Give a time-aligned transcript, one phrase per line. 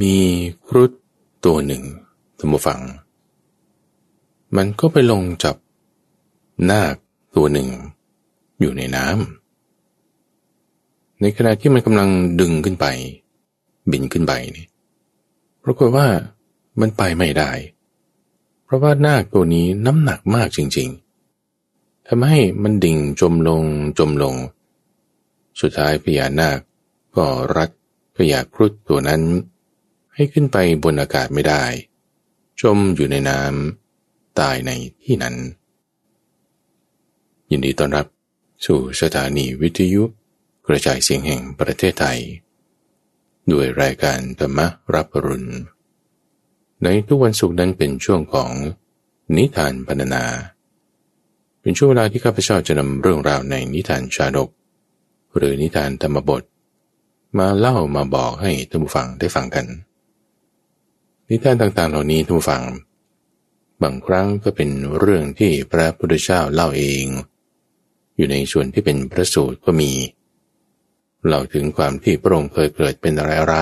[0.00, 0.14] มี
[0.66, 0.90] ครุฑ
[1.44, 1.82] ตัวหนึ่ง
[2.38, 2.80] ท่านผู้ฟัง
[4.56, 5.56] มันก็ไปลงจับ
[6.70, 6.94] นาค
[7.36, 7.68] ตัวหนึ่ง
[8.60, 12.08] อยู่ในน้ำในขณะที่มันกำลัง
[12.40, 12.86] ดึงขึ้นไป
[13.90, 14.66] บินขึ้นไปนี่
[15.62, 16.06] ปรากฏว่า
[16.80, 17.50] มันไปไม่ได้
[18.64, 20.88] เพราะว่านาคตัวนี้น้ำหนักมากจริง
[21.48, 23.62] ๆทำให้มันดิ่งจมลง
[23.98, 24.34] จมลง
[25.60, 26.58] สุดท้ายพญานาค
[27.16, 27.70] ก็รัด
[28.16, 29.22] พญาครุฑตัวนั้น
[30.14, 31.64] ให้ขึ้นไปบนอากาศไม่ได้
[32.60, 34.70] จมอยู่ในน้ำตายใน
[35.04, 35.36] ที่นั้น
[37.50, 38.06] ยินดีต้อนรับ
[38.66, 40.02] สู่สถานีวิทยุ
[40.66, 42.18] กระจายเสียงแห่งประเทศไทย
[43.52, 44.58] ด้วยรายการธรรม
[44.94, 45.50] รับรุณ
[46.82, 48.50] ในทุกวันศุกร์นั้นเป็นช่วงของ
[49.36, 50.24] นิทานพรรณนา
[51.60, 54.50] เป็นช่วงเวลาที่ข้าพเจ้าจะนำเรื่องราวในนิทานชาดก
[55.36, 56.42] หรือนิทานธรรมบท
[57.38, 59.66] มาเล่ามาบอกให้ท่านผู้ฟังได้ฟังกัน
[61.28, 62.62] นิทานต่างๆ เหล่านี้ท่านผู้ฟัง
[63.82, 67.06] บางครั้งก็เป็นเรื่องที่พระพุทธเจ้าเล่าเอง
[68.16, 69.92] อยู่ในส่วนที่เป็นพระสูตรก็มี
[71.26, 73.56] เล่าถึงความที่พระองค์เคยเกิดเป็นอะไร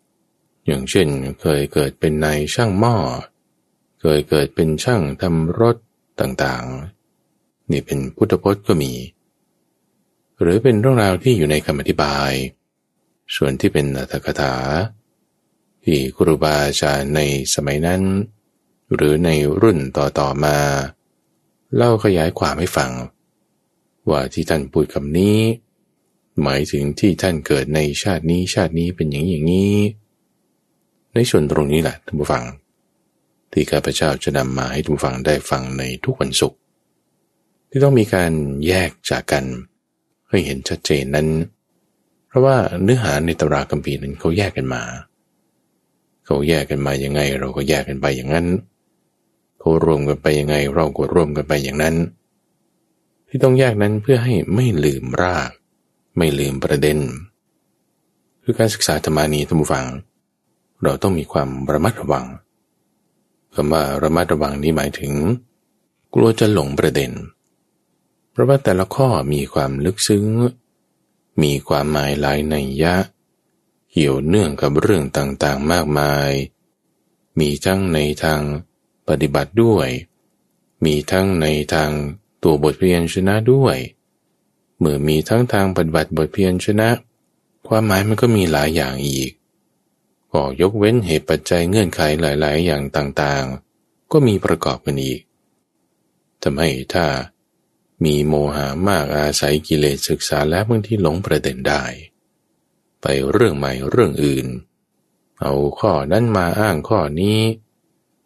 [0.00, 1.08] ๆอย่างเช่น
[1.42, 2.96] เคยเกิดเป็นนายช่างหม้อ
[4.00, 5.76] เคยเกิดเป็นช่างทำรถ
[6.20, 8.92] ต่างๆ นี่เป็นพุทธพจน์ก็มี
[10.40, 12.30] หรือเป็นเรื่องราวที่อยู่ในคำอธิบาย
[13.36, 14.54] ส่วนที่เป็นอัตถกถา
[15.84, 17.20] ที่ครูบาอาจารย์ใน
[17.54, 18.02] สมัยนั้น
[18.94, 19.30] หรือใน
[19.62, 20.56] รุ่นต่อๆมา
[21.76, 22.90] เล่าขยายความให้ฟัง
[24.10, 25.38] ว่าที่ท่านพูดคำนี้
[26.42, 29.74] หมายถึงที่ท่านเกิดในชาตินี้ชาตินี้เป็นอย่างอย่างนี้
[31.14, 32.44] ในส่วนตรงนี้แหละท่านผู้ฟัง
[33.52, 36.58] ที่ข้าพเจ้าจะนำมาให้ทุกฟังได้ฟังในทุกวันศุกร์
[37.70, 38.32] ที่ต้องมีการ
[38.66, 39.44] แยกจากกัน
[40.28, 41.28] ให้เห็นชัดเจนนั้น
[42.28, 44.82] เพราะว่าเนื้อหาในตำราคัมภีร์นั้นเขาแยกกันมา
[46.24, 48.46] เขาแยกกันมาอยังไง เราก็แยกกันไปอย่างนั้น
[49.58, 51.96] เขารวมกันไปยังไง เราก็รวมกันไปอย่างนั้น
[53.28, 55.50] ที่ต้องแยกนั้นเพื่อให้ไม่ลืมราก
[56.16, 56.98] ไม่ลืมประเด็น
[58.42, 59.86] คือการศึกษาธรรมานีธรรมฟัง
[60.82, 62.26] เราต้องมีความระมัดระวัง
[63.54, 65.12] คำว่าระมัดระวังนี้หมายถึง
[66.14, 67.10] กลัวจะหลงประเด็น
[68.30, 70.24] เพราะว่าแต่ละข้อมีความลึกซึ้ง
[71.42, 76.30] มีความหมายหลายในยะเเกี่ยวเนื่องกับเรื่องต่างๆมากมาย
[77.38, 78.40] มีทั้งในทาง
[79.08, 79.88] ปฏิบัติด้วย
[80.84, 81.90] มีทั้งในทาง
[82.42, 83.76] ตัวบทเพียนชนะด้วย
[84.78, 86.88] เมื่อมีทั้งทางปฏิบัติบทเพียนชนะ
[87.68, 89.30] ความหมายมันก็มีหลายอย่างอีก
[90.32, 95.20] ก็ยกเว้นเหตุปัจจัยเงื่อนไขหลาย ๆ อย่างต่างๆ ก็มีประกอบกันอีก
[96.42, 97.06] ทำให้ถ้า
[98.04, 101.84] มีโมหามากอาศัยกิเลสศึกษาแล้วบางที่หลงประเด็นได้
[103.02, 104.46] ไปเรื่องใหม่เรื่องอื่น
[105.40, 107.40] เอาข้อนั้นมาอ้างข้อนี้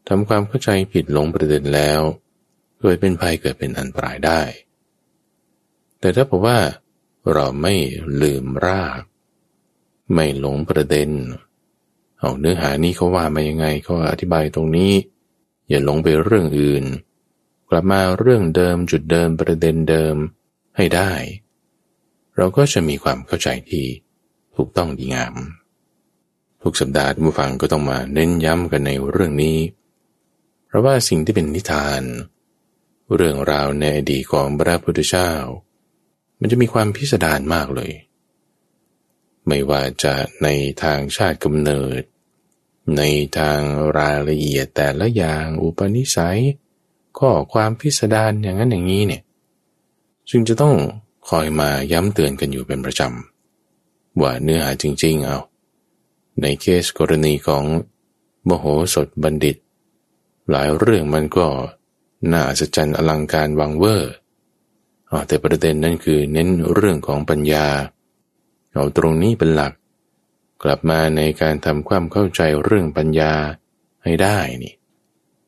[0.08, 2.00] ทำความเข้าใจผิดหลงประเด็นแล้ว
[2.80, 4.40] เกิดเป็นภัยเกิดเป็นอันตรายได้
[6.00, 6.58] แต่ถ้าบอกว่า
[7.32, 7.74] เราไม่
[8.22, 9.02] ลืมราก
[10.14, 11.10] ไม่หลงประเด็น
[12.18, 14.92] เอาเนื้อหานี้เขาว่ามายังไงเขาอธิบายตรงนี้
[15.68, 16.84] อย่าหลงไปเรื่องอื่น
[17.68, 20.16] กลับมาเรื่องเดิมจุดเดิมประเด็นเดิม
[20.76, 21.12] ให้ได้
[22.36, 23.86] เราก็จะมีความเข้าใจที่
[24.56, 25.34] ถูกต้องดีงาม
[26.62, 29.58] ทุกสัปดาห์ท่านผู้ฟังก็ต้องมาเน้นย้ำกันในเรื่องนี้
[30.66, 32.02] เพราะว่าสิ่งที่เป็นนิทาน
[33.14, 35.32] เรื่องราวในอดีตของพระพุทธเจ้า
[36.40, 37.92] มันจะมีความพิสดารมากเลย
[39.46, 40.48] ไม่ว่าจะใน
[40.82, 42.02] ทางชาติกำเนิด
[42.96, 43.02] ใน
[43.38, 43.60] ทาง
[43.98, 46.40] รายละเอียดแต่ละอย่างอุปนิสัย
[47.18, 49.22] ก็ความพิสดารอย่างนั้นอย่างนี้เนี่ย
[50.30, 50.74] จึงจะต้อง
[51.28, 53.35] คอยมาย้ำเตือนกันอยู่เป็นประจำ
[54.20, 55.38] ว่าเนื้อหาจริง ๆ เอา
[56.40, 57.64] ในเคสกรณีของ
[58.48, 59.56] มโหสถบัณฑิต
[60.50, 61.46] หลายเรื่องมันก็
[62.32, 64.12] น่าอัศจรรย์อลังการวังเวอร์
[65.28, 67.66] แต่ประเด็นนั้นคือเน้นเรื่องของปัญญา
[68.74, 69.72] เอาตรงนี้เป็นหลัก
[70.62, 73.32] กลับมาในการทำความเข้าใจเรื่องปัญญา
[74.04, 74.74] ให้ได้นี่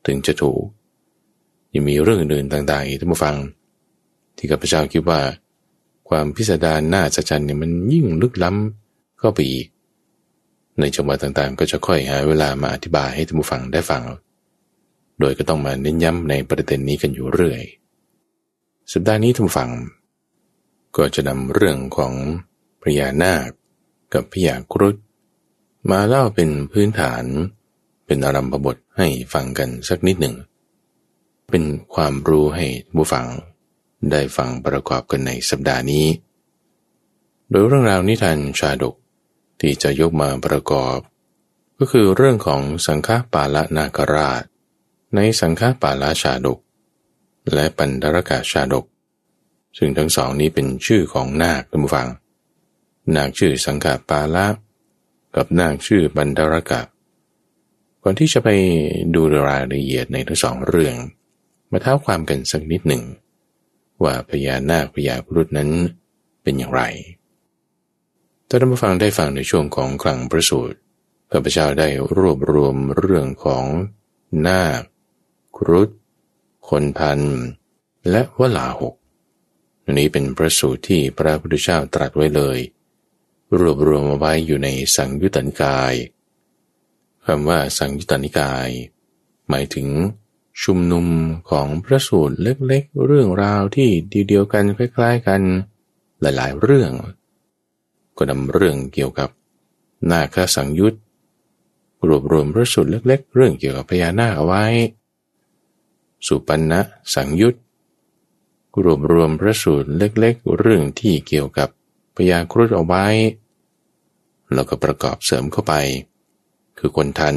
[0.05, 0.63] ถึงจะถูก
[1.73, 3.35] ยังมีเรื่องอื่นต่างๆอีกท่านผู้ฟัง
[4.37, 5.19] ที่กับพระเจ้าคิดว่า
[6.09, 9.67] ความพิสดารน่าอัจรรย์เนี่ยมันยิ่งลึกล้ำเข้าไปอีก
[10.79, 14.03] ในจังหวะต่างๆ ก็จะค่อยหาเวลามาอธิบายให้ท่านผู้ฟังได้ฟัง
[15.19, 17.61] โดยก็ต้องมาเน้นย้ำในประเด็นนี้กันอยู่เรื่อย
[18.91, 19.69] สัปดาห์นี้ท่านฟัง
[20.97, 22.13] ก็จะนำเรื่องของ
[22.83, 23.49] พญานาค
[24.13, 24.95] กับพญาครุฑ
[25.91, 27.23] มาเล่าเป็นพื้นฐาน
[28.05, 30.35] เป็นอารัมพบทให้ฟังกันสักนิดหนึ่ง
[31.49, 31.63] เป็น
[31.93, 32.65] ความรู้ให้
[32.95, 33.25] ผู้ฟัง
[34.11, 36.07] ได้ฟังประกอบกันในสัปดาห์นี้
[37.49, 38.95] โดยเรื่องราวนิทานชาดก
[39.59, 40.97] ที่จะยกมาประกอบ
[41.79, 44.43] ก็คือเรื่องของสังฆปาละนาคราช
[45.15, 46.59] ในสังฆปาลาชาดก
[47.53, 48.85] และปันดรกาชาดก
[49.77, 52.07] ซึ่งทั้งสองนี้เป็นชื่อของนาคท่านผู้ฟัง
[53.15, 54.47] นาคชื่อสังฆปาละ
[55.35, 56.81] กับนาคชื่อบันดรกะ
[58.03, 58.49] ก่อนที่จะไป
[59.15, 60.95] ดูรายละเอียดในทั้งสองเรื่อง
[61.71, 63.03] มาเท้าความกันสักนิดหนึ่ง
[64.03, 65.69] ว่าพญานาคพญาครุฑนั้น
[66.43, 66.81] เป็นอย่างไร
[68.47, 70.77] ถ้าท่านผู้ฟังได้ฟังในช่วงของคลังประสูตร
[71.29, 71.87] พระพุทธเจ้าได้
[72.17, 73.65] รวบรวมเรื่องของ
[74.47, 74.81] นาค
[75.57, 75.89] ครุฑ
[76.69, 77.19] คนพัน
[78.09, 78.93] และวลาหก
[79.97, 82.59] นี้เป็นประสูตรที่พระพุทธเจ้าตรัสไว้เลย
[83.59, 85.93] รวบรวมมาไว้อยู่ในสังยุตตนิกาย
[87.25, 88.69] คำว่าสังยุตตนิกาย
[89.49, 89.87] หมายถึง
[90.63, 91.05] ชุมนุม
[91.49, 93.89] ของพระสูตรเล็กๆ เรื่องราวที่
[94.29, 95.41] เดียวกันคล้ายๆกัน
[96.21, 96.91] หลายๆเรื่อง
[98.17, 99.29] ก็นำเรื่องเกี่ยวกับ
[100.11, 100.93] นาคสังยุต
[102.07, 104.65] รวบรวมพระสูตรเล็ก ๆ เรื่องเกี่ยวกับพญานาคเอาไว้
[106.27, 106.81] สุปันนะ
[107.15, 107.55] สังยุต
[108.83, 111.69] รวบรวมพระสูตรเล็ก ๆ เรื่องที่เกี่ยวกับ
[112.15, 113.05] พญาครุฑเอาไว้
[114.53, 115.73] แล้วก็ประกอบเสริมเข้าไป
[116.77, 117.35] คือคนทัน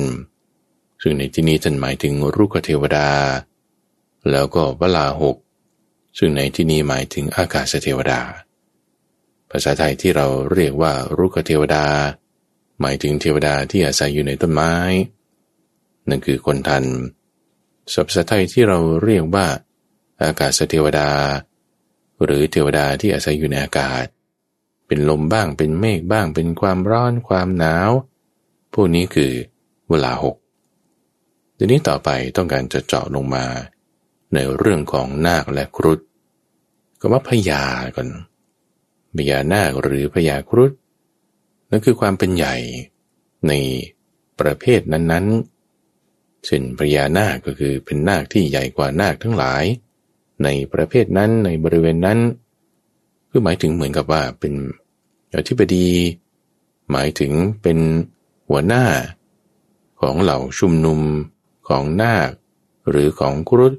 [1.03, 3.09] ซึ่งในที่นี้ท่านหมายถึงรุกเทวดา
[4.31, 5.37] แล้วก็เวลาหก
[6.19, 8.21] ซึ่งในที่นี้หมายถึงอากาศเทวดา
[9.51, 11.87] ภาษาไทยที่เราเรียกว่ารุกเทวดา
[12.81, 14.75] หมายถึงเทวดาที่อาศัยอยู่ในต้นไม้
[16.09, 16.85] นั่นคือคนทัน
[17.93, 19.47] ศัพท์ไทยที่เราเรียกว่า
[20.23, 21.11] อากาศเทวดา
[22.25, 24.05] หรือเทวดาที่อาศัยอยู่ในอากาศ
[24.87, 27.91] เป็นลมบ้างเป็นเมฆบ้าง เป็นความร้อนความหนาว
[28.73, 29.33] พวกนี้คือ
[29.91, 30.37] เวลาหก
[31.59, 33.45] ทีนี้ต่อไปต้องการจะเจาะลงมา
[34.35, 36.01] ในเรื่องของนาคและครุฑ
[37.01, 37.65] ก็ว่าพยา
[37.97, 38.09] ก่อน
[39.17, 40.73] พญานาคหรือพญาครุฑ
[41.71, 42.55] นั่นคือความเป็นใหญ่
[43.49, 43.53] ใน
[44.41, 49.65] ประเภทนั้นๆเช่นพญานาคก็คือเป็นนาคที่ใหญ่กว่านาคทั้งหลาย
[50.45, 52.19] ในประเภทนั้นในบริเวณนั้น
[53.31, 54.55] คือหมายถึงเหมือนกับว่าเป็น
[55.37, 55.89] อธิบดี
[56.91, 57.33] หมายถึง
[57.63, 57.79] เป็น
[58.49, 58.85] หัวหน้า
[60.01, 61.01] ของเหล่าชุมนุม
[61.69, 62.31] ของนาค
[62.91, 63.75] หรือของครุฑ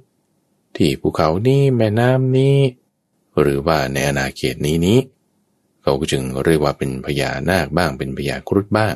[0.77, 2.57] ที่ภูเขานี้แม่น้ำนี้
[3.39, 4.99] หรือว่าในอาณาเขตนี้นี้
[5.81, 8.95] เขาก็จึงเรียกว่าเป็นพญานาคบ้างเป็นพญาครุฑบ้าง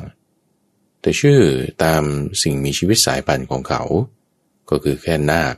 [1.00, 1.40] แต่ชื่อ
[1.84, 2.02] ตาม
[2.42, 3.82] สิ่งมีชีวิตสายพันธุ์ของเขา
[4.70, 5.54] ก็คือแค่นาค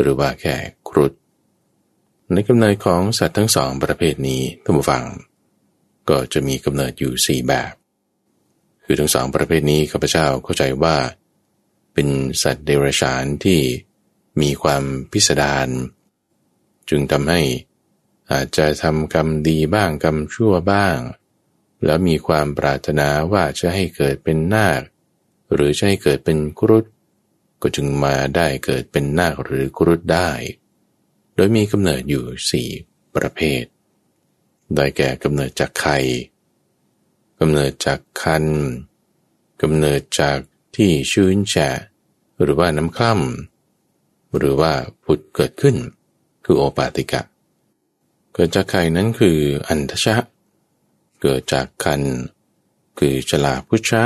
[0.00, 0.54] หรือว่าแค่
[0.88, 1.12] ครุฑ
[2.32, 5.04] ในกำเนิดของสัตว์ทั้งสองประเภทนี้ท่านผู้ฟัง
[6.08, 7.72] ก็จะมีกำเนิดอยู่สี่แบบ
[8.84, 10.96] คือทั้งสองประเภทนี้ข้าพเจ้าเข้าใจว่า
[12.00, 13.60] เป็นสัตว์เดรัจฉานที่
[14.40, 15.68] มีความพิสดาร
[16.88, 17.42] จึงทำให้
[18.32, 20.98] อาจจะทำกรรมดีบ้างกรรมชั่วบ้าง
[21.84, 24.80] แล้วมีความปรารถนาว่าจะให้เกิดเป็นนาค
[25.52, 26.84] หรือจะให้เกิดเป็นกรุฑ
[27.62, 30.30] ก็จึงมาได้เกิดเป็นนาคหรือกรุฑได้
[31.34, 32.68] โดยมีกำเนิดอยู่สี่
[33.14, 33.62] ประเภท
[34.74, 35.98] ได้แก่กำเนิดจากไข่
[37.40, 38.44] กำเนิดจากคัน
[39.62, 40.38] กำเนิดจาก
[40.78, 41.70] ที่ชื้นแฉะ
[42.42, 44.72] หรือว่าน้ำคล่ำหรือว่า
[45.04, 45.76] ผุดเกิดขึ้น
[46.44, 47.22] คือโอปาติกะ
[48.34, 49.38] เกิดจากไข่นั้นคือ
[49.68, 50.16] อันทชะ
[51.22, 52.02] เกิดจากคัน
[52.98, 54.02] คือฉลาพุชะ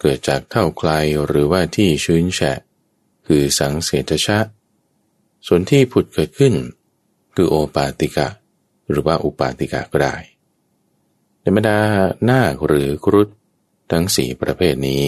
[0.00, 0.90] เกิดจากเท่าไคล
[1.26, 2.58] หรือว่าที่ชื้นแฉะ
[3.26, 4.38] คือสังเสตชะ
[5.46, 6.54] ส่วนที่ผุดเกิดขึ้น
[7.34, 8.28] คือโอปาติกะ
[8.90, 10.16] หรือว่าอุปาติกะก็ได้
[11.40, 11.78] ในบรรดา
[12.24, 13.28] หน้าหรือกรุฑ
[13.90, 15.04] ทั้งสี่ประเภทนี้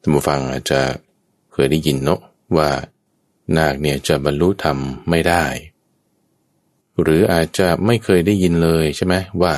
[0.00, 0.80] ท่านผู้ฟังอาจจะ
[1.52, 2.20] เคยได้ยินเนาะ
[2.56, 2.70] ว่า
[3.56, 4.78] นาคเนี่ยจะบรรลุธรรม
[5.10, 5.44] ไม่ได้
[7.02, 9.54] หรืออาจจะไม่เคยได้ยินเลยใช่ไหมว่า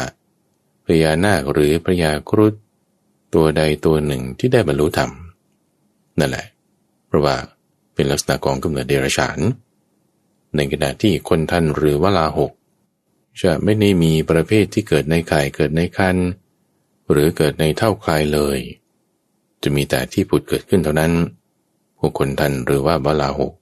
[0.84, 2.54] พญานาคหรือพญาครุฑ
[3.34, 5.10] ตัวใดตัวหนึ่งที่ได้บรรลุธรรม
[6.18, 6.46] นั่นแหละ
[7.06, 7.36] เพราะว่า
[7.94, 9.38] เป็นลักษณะของกำเนิดเดรัจฉาน
[10.56, 12.52] ในขณะที่คนท่านหรือวลาหก
[13.42, 16.16] จะไม่ได้มีประเภทที่เกิดในไข่เกิดในคัน
[17.10, 18.58] หรือเกิดในเท่าคลายเลย
[19.62, 21.12] จะมีแต่ที่ผุดเกิดขึ้นเท่านั้น
[21.98, 23.52] พวกคนทันหรือว่าบาลาหก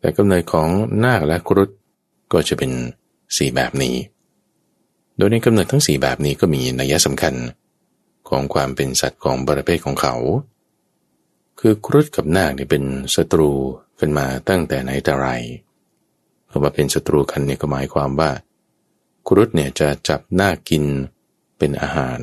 [0.00, 0.68] แต่กำเนิดของ
[1.04, 1.70] นาคและครุฑ
[2.32, 2.72] ก็จะเป็น
[3.36, 3.94] สี่แบบนี้
[5.16, 7.34] โดยในกำเนิดทั้งสี่แบบนี้ก็มีนัยสำคัญ
[8.28, 10.14] ของความเป็นสัตว์ของบริเภทของเขา
[11.60, 12.84] คือครุฑกับนาคเนี่ยเป็น
[13.14, 13.50] ศัตรู
[14.00, 15.28] กันมาตั้งแต่ไหนแต่ไร
[16.46, 18.30] เพราะว่าเป็นศัตรูกันเนี่ยก็หมายความว่า
[19.26, 20.84] ครุฑเนี่ยจะจับนาคกิน
[21.58, 22.20] เป็นอาหาร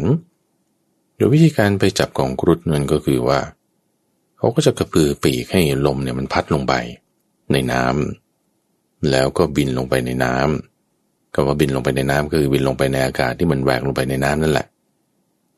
[1.15, 3.39] โดยวิธีการไปจับของครุฑนั้นก็คือว่า
[4.37, 6.73] เขาก็จะกระพือปีกให้ลมเนี่ยมันพัดลงไป
[7.51, 14.67] ในน้ำแล้วก็บินลงไปในน้ำคำว่าบินลงไปในน้ำคือบินลงไปในอากาศที่มันแหวกลงไปในน้ำนั่นแหละ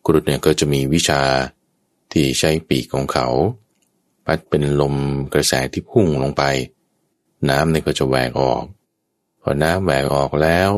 [0.06, 1.22] กรุฑเนี่ยก็จะมีวิชา
[2.12, 3.28] ที่ใช้ปีกของเขา
[4.26, 4.96] พัดเป็นลม
[5.34, 6.44] กระแสที่พุ่งลงไป
[7.50, 8.64] น้ำนี่ก็จะแหวกออก
[9.42, 10.70] พอน้ำแหวกออกแล้ว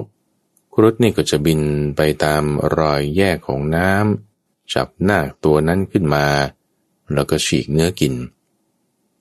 [0.73, 1.61] ครุฑนี่ก็จะบิน
[1.97, 2.43] ไปตาม
[2.77, 4.26] รอยแยกของน้ำ
[4.73, 6.25] จับหน้าตัวนั้นขึ้นมา
[7.13, 8.13] แล้วก็ฉีกเนื้อกิน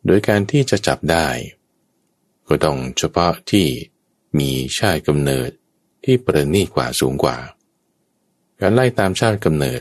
[0.06, 1.28] โดยการที่จะจับได้
[2.48, 3.66] ก็ต้องเฉพาะที่
[4.38, 5.50] มีชาติกำเนิด
[6.04, 7.36] ที่ประณีตกว่าสูงกว่า
[8.60, 9.80] การไล่ตามชาติกำเนิด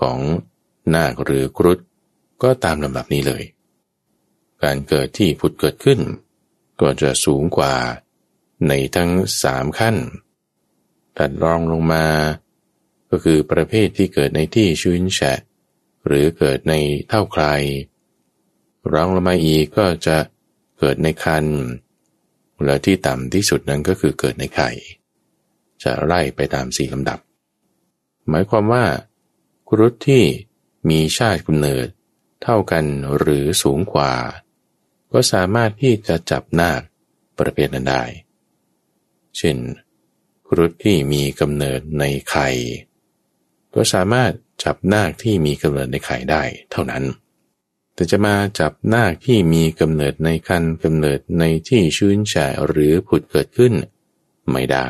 [0.00, 0.18] ของ
[0.94, 1.78] นาคหรือกรุฑ
[2.42, 3.42] ก็ตามลำดับนี้เลย
[4.62, 6.00] การเกิดที่ผุดเกิดขึ้น
[6.80, 7.74] ก็จะสูงกว่า
[8.68, 9.10] ในทั้ง
[9.42, 9.96] สามขั้น
[11.16, 12.04] ตัดรองลงมา
[13.10, 15.40] ก็คือประเภทที่เกิดในที่ชื้นแฉะ
[16.06, 16.74] หรือเกิดใน
[17.08, 17.44] เท่าใคร
[18.92, 20.16] รองลงมาอีกก็จะ
[20.78, 21.46] เกิดในคัน
[22.64, 24.70] และที่ต่ำที่สุดนั้นก็คือเกิดในไข่
[25.82, 27.18] จะไล่ไปตามสี่ลำดับ
[28.28, 28.84] หมายความว่า
[29.68, 30.24] ครุฑที่
[30.90, 31.86] มีชาติกำเนิด
[32.42, 32.84] เท่ากัน
[33.18, 34.12] หรือสูงกว่า
[35.12, 36.80] ก็สามารถที่จะจับนาค
[37.38, 38.04] ประเภทนั้นได้
[39.36, 39.56] เช่น
[40.48, 42.48] ครุฑที่มีกำเนิดในไข่
[43.74, 44.32] ก็สามารถ
[44.64, 47.04] จับนาคที่มีกำเนิดในไข่ได้เท่านั้น
[47.94, 53.72] แต่จะมาจับนาคที่มีกำเนิดในคันกำเนิดในที่ชื้นแฉะหรือผุดเกิดขึ้น
[54.50, 54.88] ไม่ได้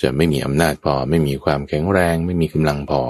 [0.00, 3.02] จะไม่มีอำนาจพอไม่มีความแข็งแรง ไม่มีกำลังพอ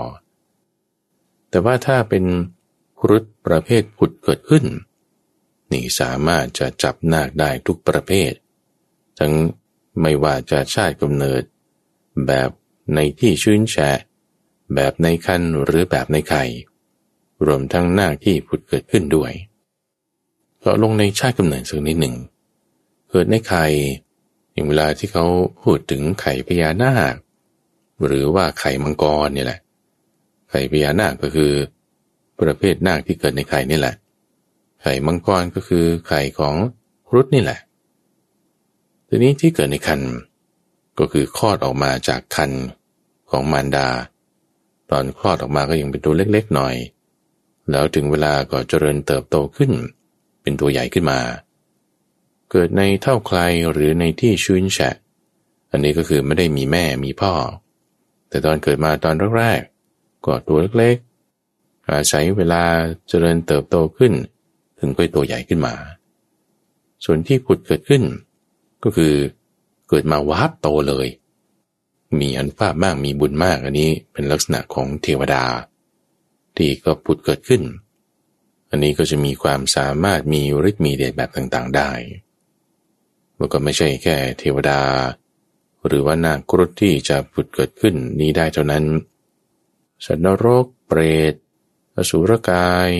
[1.50, 2.25] แต่ว่าถ้าเป็น
[3.00, 4.64] ครุฑประเภทผุดเกิดขึ้น
[5.73, 8.32] นี่สามารถจะจับนาคได้ทุกประเภท
[9.18, 9.32] ทั้ง
[10.00, 11.42] ไม่ว่าจะชาติกำเนิด
[12.26, 12.50] แบบ
[12.94, 13.90] ในที่ชื้นแฉะ
[14.75, 16.44] แบบในคันหรือแบบในไข่
[17.47, 19.33] รวมทั้งหน้าที่ผุดเกิดขึ้นด้วย
[20.62, 22.14] ก็ลงในชาติกำเนิดสักนิดหนึ่ง
[23.11, 23.64] เกิดในไข่
[24.52, 25.25] อย่างเวลาที่เขา
[25.62, 27.14] พูดถึงไข่พญานาค
[28.06, 29.61] หรือว่าไข่มังกรเนี่ยแหละ
[30.50, 31.52] ไข่พญานาคก็คือ
[32.40, 33.94] ประเภทนาคที่เกิดในไข่นี่แหละ
[34.83, 36.54] ไข่มังกรก็คือไข่ของ
[37.09, 37.59] ครุฑนี่แหละ
[39.09, 40.00] ทีนี้ที่เกิดในคัน
[40.99, 42.50] ก็คือคลอดออกมาจากคัน
[43.30, 43.87] ของมารดา
[44.91, 46.75] ตอนคลอดออกมาก็ยังเป็นตัวเล็กๆหน่อย
[47.71, 49.73] แล้วถึงเวลาก็เจริญเติบโตขึ้น
[50.43, 51.21] เป็นตัวใหญ่ขึ้นมา
[52.50, 53.38] เกิดในเท่าใคร
[53.73, 54.95] หรือในที่ชื้นแฉะ
[55.71, 57.33] อันนี้ก็คือไม่ได้มีแม่มีพ่อ
[58.29, 62.62] แต่ตอนเกิดมาตอนแรกๆก็ตัวเล็กๆ อาศัยเวลา
[63.09, 64.12] เจริญเติบโตขึ้น
[64.79, 65.75] ถึงค่อยตัวใหญ่ขึ้นมา
[67.05, 68.03] ส่วนที่ผุดเกิดขึ้น
[68.85, 69.14] ก็คือ
[69.88, 71.07] เกิดมาวาบโตเลย
[72.21, 75.44] มีอันภาพมากมีบุญมากอันนี้เป็นลักษณะของเทวดา
[76.56, 77.62] ที่ก็ผุดเกิดขึ้น
[78.71, 81.90] อันนี้ก็จะมีความสามารถมีฤทธิ์มีเดชแบบต่างๆได้
[83.38, 84.80] มันก็ไม่ใช่แค่เทวดา
[85.87, 88.85] หรือว่านาครุฑที่จะผุดเกิดขึ้นนี้ได้เท่านั้น
[90.04, 91.00] สัตว์นรก เปร
[91.33, 91.35] ต
[91.97, 92.90] อสุรกาย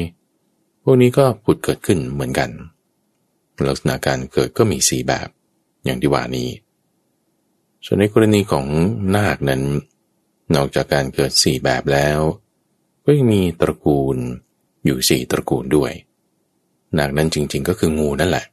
[0.83, 2.50] พวกนี้ก็ผุดเกิดขึ้นเหมือนกัน
[3.68, 5.28] ลักษณะการเกิดก็มีสีแบบ
[5.85, 6.49] อย่างที่ว่านี้
[7.85, 8.67] ส่วนในกรณีของ
[9.17, 9.62] นาคนั้น
[10.55, 12.19] นอกจากการเกิดสี่แบบแล้ว
[13.05, 14.17] ก็ยังมีตระกูล
[14.85, 15.93] อยู่สี่ตระกูลด้วย
[16.99, 18.45] นาคนั้นจริง ๆ ก็คืองูนั่นแหละ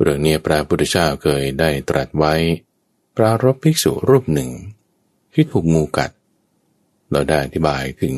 [0.00, 2.34] เรื่องนี้พระพุทธเจ้าเคยได้ตรัสไว้
[3.16, 4.50] ปรารบภิกษุรูปหนึ่ง
[5.32, 6.10] ที่ถูกงูกัด
[7.10, 8.16] เราได้อธิบายถึง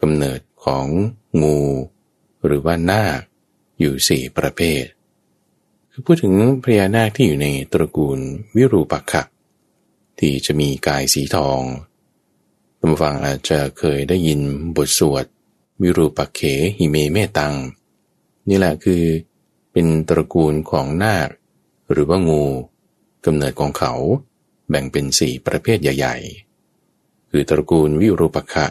[0.00, 0.86] กำเนิดของ
[1.42, 1.58] งู
[2.44, 3.20] หรือว่านาค
[3.80, 4.84] อยู่สี่ประเภท
[5.90, 6.34] คือพูดถึง
[6.64, 8.18] พญานาคที่อยู่ในตระกูล
[8.56, 9.22] วิรูปักขะ
[10.24, 11.60] ที่จะมีกายสีทอง
[12.78, 14.40] ท่านฟังอาจจะเคยได้ยิน
[14.76, 15.24] บทสวด
[15.82, 16.40] วิรูปักเข
[16.78, 17.54] หิเมเมตัง
[18.48, 19.04] นี่แหละคือ
[19.72, 21.28] เป็นตระกูลของนาค
[21.90, 22.44] หรือว่างู
[23.24, 23.94] กำเนิดของเขา
[24.68, 26.16] แบ่งเป็นสี่ประเภทใหญ่
[26.74, 28.66] ๆ คือตระกูลวิรูปคะ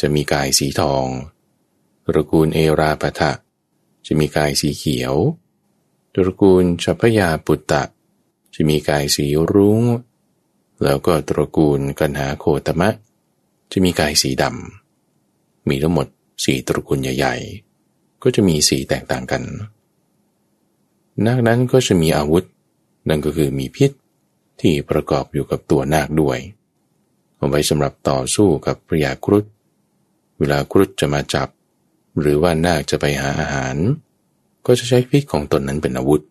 [0.00, 1.06] จะมีกายสีทอง
[2.06, 3.32] ตระกูลเอราปะทะ
[4.06, 5.14] จะมีกายสีเขียว
[6.14, 7.82] ตระกูลชัพยาปุตตะ
[8.54, 9.82] จะมีกายสีรุง้ง
[10.84, 12.88] แล้วก็ตระกูลกันหาโคตมะ
[13.72, 16.06] จะมีกายสีดำ มีทั้งหมด
[16.44, 17.34] สี่ตระกูลใหญ่
[17.80, 19.42] ๆ ก็จะมีสีแตกต่างกัน
[21.24, 22.44] นาคนั้นก็จะมีอาวุธ
[23.08, 23.90] นั่นก็คือมีพิษ
[24.60, 26.38] ที่ประกอบอยู่กับตัวนาคด้วย
[27.36, 29.44] เอาไว้สำหรับต่อสู้กับพระยาครุฑ
[30.38, 31.48] เวลาครุฑจะมาจับ
[32.20, 33.76] หรือว่านาคจะไปหาอาหาร
[34.66, 36.22] ก็จะใช้พิษของตนนั้นเป็นอาวุธ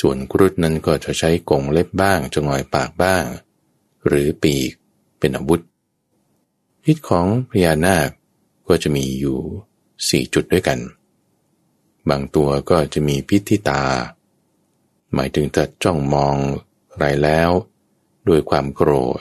[0.00, 3.24] ส่วนครุฑนั้นก็จะใช้กงเล็บบ้างจงอยปากบ้าง
[4.06, 4.70] หรือปีก
[5.18, 5.60] เป็นอาวุธ
[6.84, 8.08] พิษของพญานาค
[8.68, 9.38] ก็จะมีอยู่
[10.08, 10.78] สี่จุดด้วยกัน
[12.08, 13.84] บางตัวก็จะมีพิษที่ตา
[15.14, 16.36] หมายถึงถ้าจ้องมอง
[16.92, 17.50] ใครแล้ว
[18.28, 19.20] ด้วยความโกรธ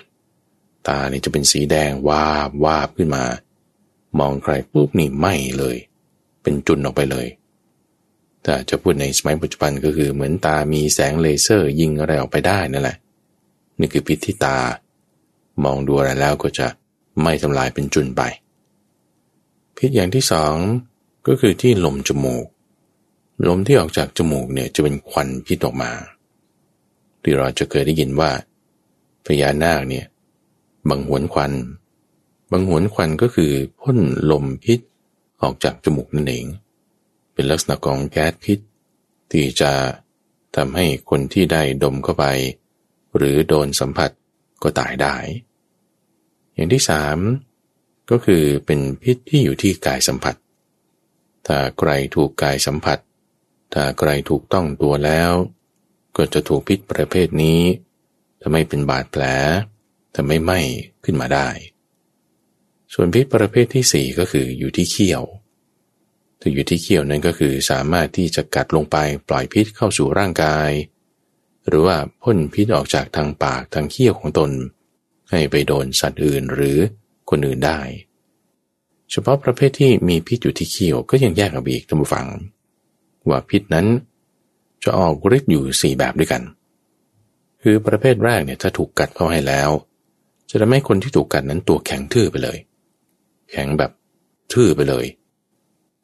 [0.88, 3.24] ตานี่จะเป็นสีแดงวาบวาบขึ้นมา
[4.20, 5.78] มองใครปุ๊บนี่ไหม่เลย
[6.42, 7.28] เป็นจุนออกไปเลย
[8.46, 12.98] ถ้าจะพูดในสมัยปัจจุบันก็คือเหมือนตามีแสงเลเซอร์ยิงอะไรออกไปได้นั่นแหละ
[13.80, 14.58] นี่คือพิษที่ตา
[15.64, 16.68] มองดูอะไรแล้วก็จะ
[17.22, 18.22] ไม่ทำลายเป็นจุนไป
[19.78, 20.56] พิษอย่างที่สอง
[21.28, 22.46] ก็คือที่ลมจมูก
[23.48, 25.92] ลมที่ออกจากจมูกเนี่ยจะเป็นควันพิษออกมา
[27.24, 28.32] ที่เราจะเคยได้ยินว่า
[29.26, 30.06] พญานาคเนี่ย
[30.90, 31.52] บังหวนควัน
[32.52, 34.00] บังหวนควันก็คือพ่น
[34.32, 34.80] ลมพิษ
[35.42, 36.46] ออกจากจมูกนั่นเอง
[37.34, 38.60] เป็นลักษณะของแก๊สพิษ
[39.32, 39.72] ที่จะ
[40.56, 42.26] ทำให้คนที่ได้ดมเข้าไป
[43.18, 44.12] หรือโดนสัมผัส
[44.64, 45.16] ก็ตายได้
[46.54, 47.18] อย่างที่สาม
[48.12, 50.36] ก็คือเป็นพิษที่อยู่ที่กายสัมผัส
[51.48, 53.00] ถ้าใครถูกกายสัมผัส
[53.74, 55.32] ถ้าใครถูกต้องตัวแล้ว
[56.18, 57.62] ก็จะถูกพิษประเภทนี้
[58.42, 59.24] ทำให้เป็นบาดแผล
[60.16, 60.60] ทำให้ไหม้
[61.04, 61.50] ขึ้นมาได้
[62.94, 65.24] ส่วนพิษประเภทที่สี่ก็คืออยู่ที่เขี้ยว
[66.40, 68.98] ถ้าอยู่ที่เขี้ยวนั้นก็คือสามารถที่จะกัดลงไป
[69.30, 70.70] ปล่อยพิษเข้าสู่ร่างกาย
[71.70, 74.52] หรือว่าพ่นพิษออกจากทางปากทางเขี้ยวของตน
[75.30, 76.78] ให้ไปโดนสัตว์อื่นหรือ
[77.30, 77.80] คนอื่นได้
[79.12, 82.28] เฉพาะประเภทที่มีพิษอยู่ที่เขี้ยวก็ยังแยกออกอีกท่านผู้ฟัง
[83.30, 83.88] ว่าพิษนั้น
[84.84, 86.42] จะออกฤทธิ์อยู่สี่แบบด้วยกัน
[87.62, 89.70] คือประเภทแรกเนี่ยถ้าถูกกัดเข้าให้แล้ว
[90.50, 92.58] จะทำให้คนที่ถูกกัดนั้นตัวแข็งทื่อไปเลย
[93.52, 93.92] แข็งแบบ
[94.54, 95.06] ทื่อไปเลย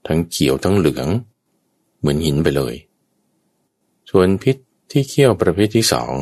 [0.08, 1.08] ทั้งเขียวทั้งเหลือง
[2.00, 2.74] เหมือนหินไปเลย
[4.10, 4.56] ส่วนพิษ
[4.90, 6.14] ที่เขี้ยวประเภทที่สอง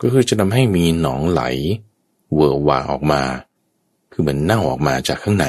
[0.00, 1.42] ก็คือจะทำให้มีหนองไหล
[2.34, 3.22] เวอร์วาออกมา
[4.12, 5.46] คือเหมือนเน่าออกมาจากข้างใน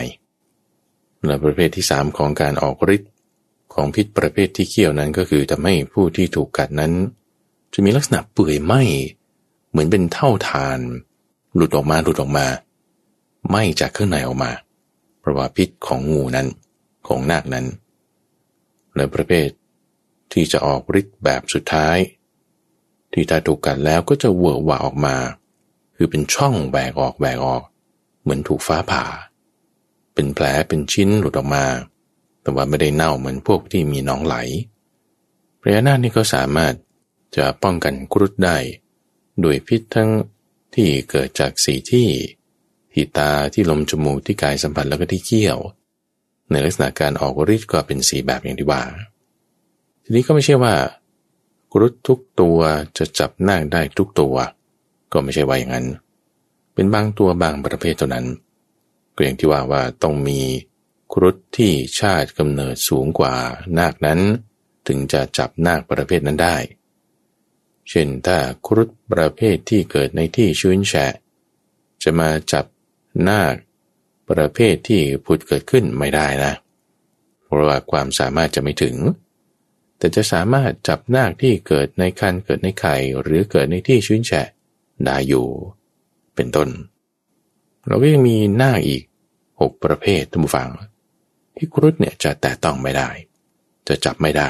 [1.26, 3.12] และประเภทที่สามของการออกฤทธิ์
[3.74, 6.94] ของพิษประเภทที่เขี้ยวนั้นก็คือทำให้ผู้ที่ถูกกัดนั้น
[7.74, 8.74] จะมีลักษณะเปื่อยไหม
[9.70, 10.80] เหมือนเป็นเท่าทาน
[11.56, 12.48] หลุดออกมาหลุดออกมา
[13.48, 14.52] ไหมจากข้างในออกมา
[15.20, 16.48] เพราะว่าพิษของงูนั้น
[17.08, 17.66] ของนาคนั้น
[18.96, 19.50] และประเภท
[20.32, 21.98] ที่จะออกฤทธิ์แบบสุดท้าย
[23.20, 25.16] ที่ถ้าถูกกัดแล้วก็จะเวอร์วาออกมา
[25.96, 27.64] คือเป็นช่องแหวกออกแหวกออก
[28.22, 29.04] เหมือนถูกฟ้าผ่า
[30.14, 31.66] เป็นแผลเป็นชิ้นหลุดออกมา
[32.42, 34.36] แต่ว่าไม่ได้เน่าเหมือนพวกที่มีน้องไหล
[35.62, 36.74] พระยานาคนี่ก็สามารถ
[37.38, 38.58] จะป้องกันกรุดได้
[39.44, 40.10] ด้วยพิษทั้ง
[40.76, 42.08] ที่เกิดจากสีที่
[42.92, 45.60] ที่ตาที่ลมจมูกที่กายสัมผัสแล้วก็ที่เขี้ยว
[46.52, 48.84] ในลักษณะการออกฤทธิ์ก็เป็นสีแบบอย่างที่ว่า
[50.04, 50.74] ทีนี้ก็ไม่ใช่ว่า
[51.80, 52.60] รุดทุกตัว
[52.98, 54.36] จะจับนาคได้ทุกตัว
[55.12, 55.88] ก็ไม่ใช่ว่าอย่างนั้น
[56.74, 58.26] เป็นบางตัวบางประเภทเท่านั้น
[59.16, 60.40] ก็อย่างที่ว่าว่าต้องมี
[61.14, 63.34] ครุฑที่ชาติกำเนิดสูงกว่า
[63.78, 64.20] นาคนั้น
[64.88, 66.58] ถึงจะจับนาคประเภทนั้นได้
[67.90, 71.14] เช่นถ้าครุฑประเภทที่เกิดในที่ชื้นแฉะ
[72.04, 72.66] จะมาจับ
[73.30, 73.56] นาค
[74.30, 76.54] ประเภทที่ผุดเกิดขึ้นไม่ได้นะ
[77.44, 78.96] เพราะว่าความสามารถจะไม่ถึง
[79.98, 84.48] แต่จะสามารถจับนาคที่เกิดในคันเกิดในไข่หรือเกิดในที่ชื้นแฉะ
[85.04, 85.48] ได้อยู่
[86.36, 86.70] เป็นต้น
[87.88, 89.04] เราก็ยังมีนาคอีก
[89.62, 90.70] หกประเภททุกฝัง
[91.56, 93.10] ที่ครุฑเนี่ยจะแตะต้องไม่ได้
[93.88, 94.50] จะจับไม่ได้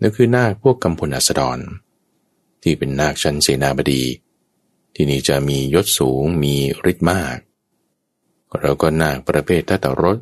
[0.00, 1.58] นั่นคือนาคพวกกำพลอัสดร
[2.62, 4.02] ที่เป็นนาคชั้นเสนาบดี
[4.94, 6.54] ที่นี่จะมียศสูงมี
[6.90, 7.36] ฤทธิ์มาก
[8.60, 10.18] เราก็นาคประเภททัตรส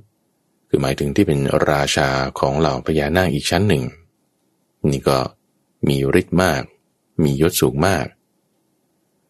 [0.69, 3.85] คือหมายถึงที่เป็นราชาของเหล่าพญานาคอีกชั้นหนึ่ง
[4.91, 5.19] นี่ก็
[5.89, 6.63] มีฤทธิ์มาก
[7.23, 8.07] มียศสูงมาก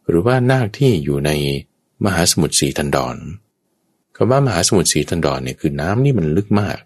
[0.08, 1.30] หรือว่านาคที่อยู่ใน
[2.04, 3.16] มหาสมุทรสีทันดอน
[4.16, 6.78] คำว่ามหาสมุทรสีทันดอนเนี่ยคือน้ำนี่มันลึกมาก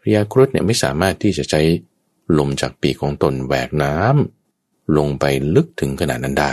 [0.00, 1.60] พญาครุฑเนี่ยไม่สามารถที่จะใช้
[2.38, 5.24] ลมจากปีกของตนแหวกน้ำลงไป
[5.54, 6.52] ลึกถึงขนาดนั้นได้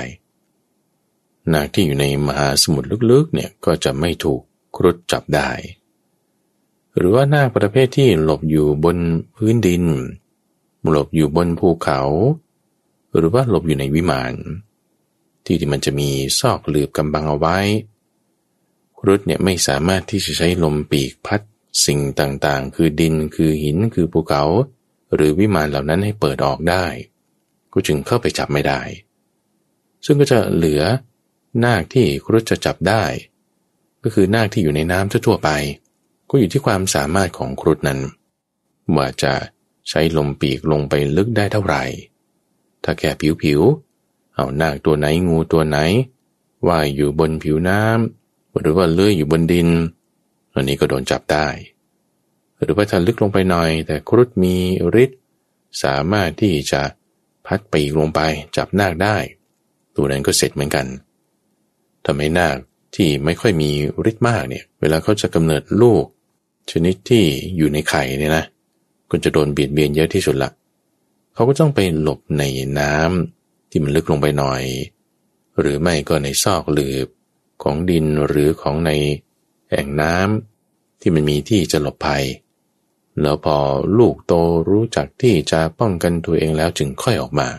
[1.53, 4.41] นาคที่อยู่ในมหาสมุทรลึกๆเนี่ยก็จะไม่ถูก
[4.75, 5.49] ครุฑจับได้
[6.95, 8.97] หรือว่านาคประเภทที่หลบอยู่บน
[9.35, 9.83] พื้นดิน
[10.89, 12.01] หลบอยู่บนภูเขา
[13.15, 14.33] หรือว่าหลบอยู่ในวิมาน
[15.45, 17.57] ที่ที่มันจะมีซอกหลืบกำบังเอาไว้
[18.97, 21.41] ครุฑเนี่ยไม่สามารถที่จะใช้ลมปีกพัด
[21.85, 24.43] สิ่งต่างๆ คือดินคือหินคือภูเขา
[25.13, 26.85] หรือวิมานเหล่านั้นให้เปิดออกได้
[27.73, 28.81] ก็จึงเข้าไปจับไม่ได้
[30.05, 30.81] ซึ่งก็จะเหลือ
[31.63, 33.03] นาคที่ครุฑจะจับได้
[34.03, 35.49] ก็คือนาคที่อยู่ในน้ำทั่วไป
[36.29, 37.99] ก็อยู่ที่ความสามารถของครุฑนั้น
[38.95, 39.33] ว่าจะ
[39.89, 41.83] ใช้ลมปีกลงไปลึกได้เท่าไหร่
[42.83, 43.09] ถ้าแค่
[43.43, 45.77] ผิวๆเอานาคตัวไหนงูตัวไหน
[46.67, 49.69] ว่ายอยู่บนผิวน้ำหรือว่าเลื่อยอยู่บนดิน
[50.53, 51.47] อันนี้ก็โดนจับได้
[52.63, 54.55] หรือว่าถ้าลึกลงไปหน่อย แต่ครุฑมี
[55.03, 55.19] ฤทธิ์
[55.83, 56.81] สามารถที่จะ
[57.45, 58.19] พัดปีกลงไป
[58.57, 59.17] จับนาคได้
[59.95, 60.85] ตัวนั้นก็เสร็จเหมือนกัน
[62.05, 62.57] ทำให้นาค
[62.95, 63.71] ที่ไม่ค่อยมี
[64.09, 66.03] ฤทธิ์มากเนี่ย เวลาเขาจะกำเนิดลูก
[66.71, 67.23] ชนิดที่
[67.57, 68.45] อยู่ในไข่เนี่ยนะ
[69.13, 70.51] ก็จะโดนเบียดเบียนเยอะที่สุดละ
[71.33, 72.43] เขาก็ต้องไปหลบใน
[72.79, 74.63] น้ำที่มันลึกลงไปหน่อย
[75.59, 77.07] หรือไม่ก็ในซอกหลืบ
[77.63, 78.91] ของดินหรือของใน
[79.69, 82.23] แอ่งน้ำที่มันมีที่จะหลบภัย
[83.21, 83.57] แล้วพอ
[83.97, 84.33] ลูกโต
[84.69, 87.49] รู้จักที่จะป้องกันตัวเองแล้วจึงค่อยออกมา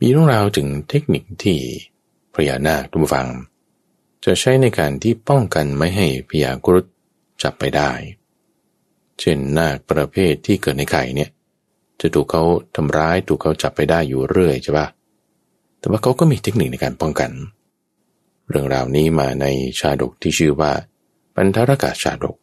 [0.00, 1.58] มีเรื่องราวถึงเทคนิคที่
[2.34, 3.28] พญานาคทุกฝัง
[4.24, 6.84] จะใช้ในการที่ป้องกันไม่ให้พญากรุฑ
[7.42, 7.90] จับไปได้
[9.20, 11.30] เช่นนาคประเภทที่เกิดในไข่เนี่ย
[12.00, 12.42] จะถูกเขา
[12.76, 14.86] ทำร้ายถูกเขาจับไปได้อยู่เรื่อยใช่ปะ
[15.78, 17.30] แต่ว่าเขาก็มีเทคนิคในการป้องกัน
[18.48, 19.46] เรื่องราวนี้มาใน
[19.78, 20.72] ชาดกที่ชื่อว่า
[21.34, 22.36] ปันธรกาชาดก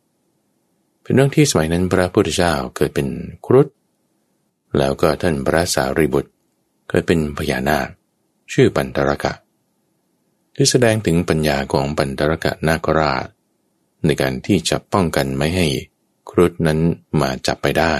[1.01, 3.07] เป็นเรื่องที่สมัยนั้นพระพุทธเจ้าเกิดเป็น
[3.45, 3.67] ครุฑ
[4.77, 6.31] แล้วก็ท่านพระสารีบุตร
[6.89, 7.87] เกิดเป็นพญานาค
[8.53, 9.33] ชื่อปันธรกะ
[10.55, 13.27] ที่แสดงถึงปัญญาของปันธรกะนาคราช
[14.05, 15.67] ในการที่จะป้องกันไม่ให้
[16.29, 16.79] ครุฑนั้น
[17.21, 17.95] มาจับไปได้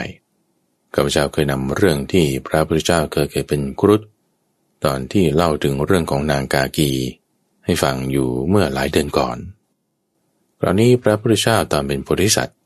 [0.94, 4.02] ข้าพเจ้าเคยนำเรื่องที่พระพุทธเจ้าเคยเคยเป็นครุฑ
[4.86, 6.92] ตอนที่เล่าถึงเรื่องของนางกากี
[7.66, 9.38] ให้ฟังอยู่เมื่อหลายเดือนก่อน
[10.60, 12.58] คราวนี้พระพุทธเจ้าตอนเป็นโพธิสัตว์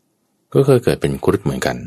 [0.54, 1.78] ก็เคยเกิดเป็นครุฑเหมือนกัน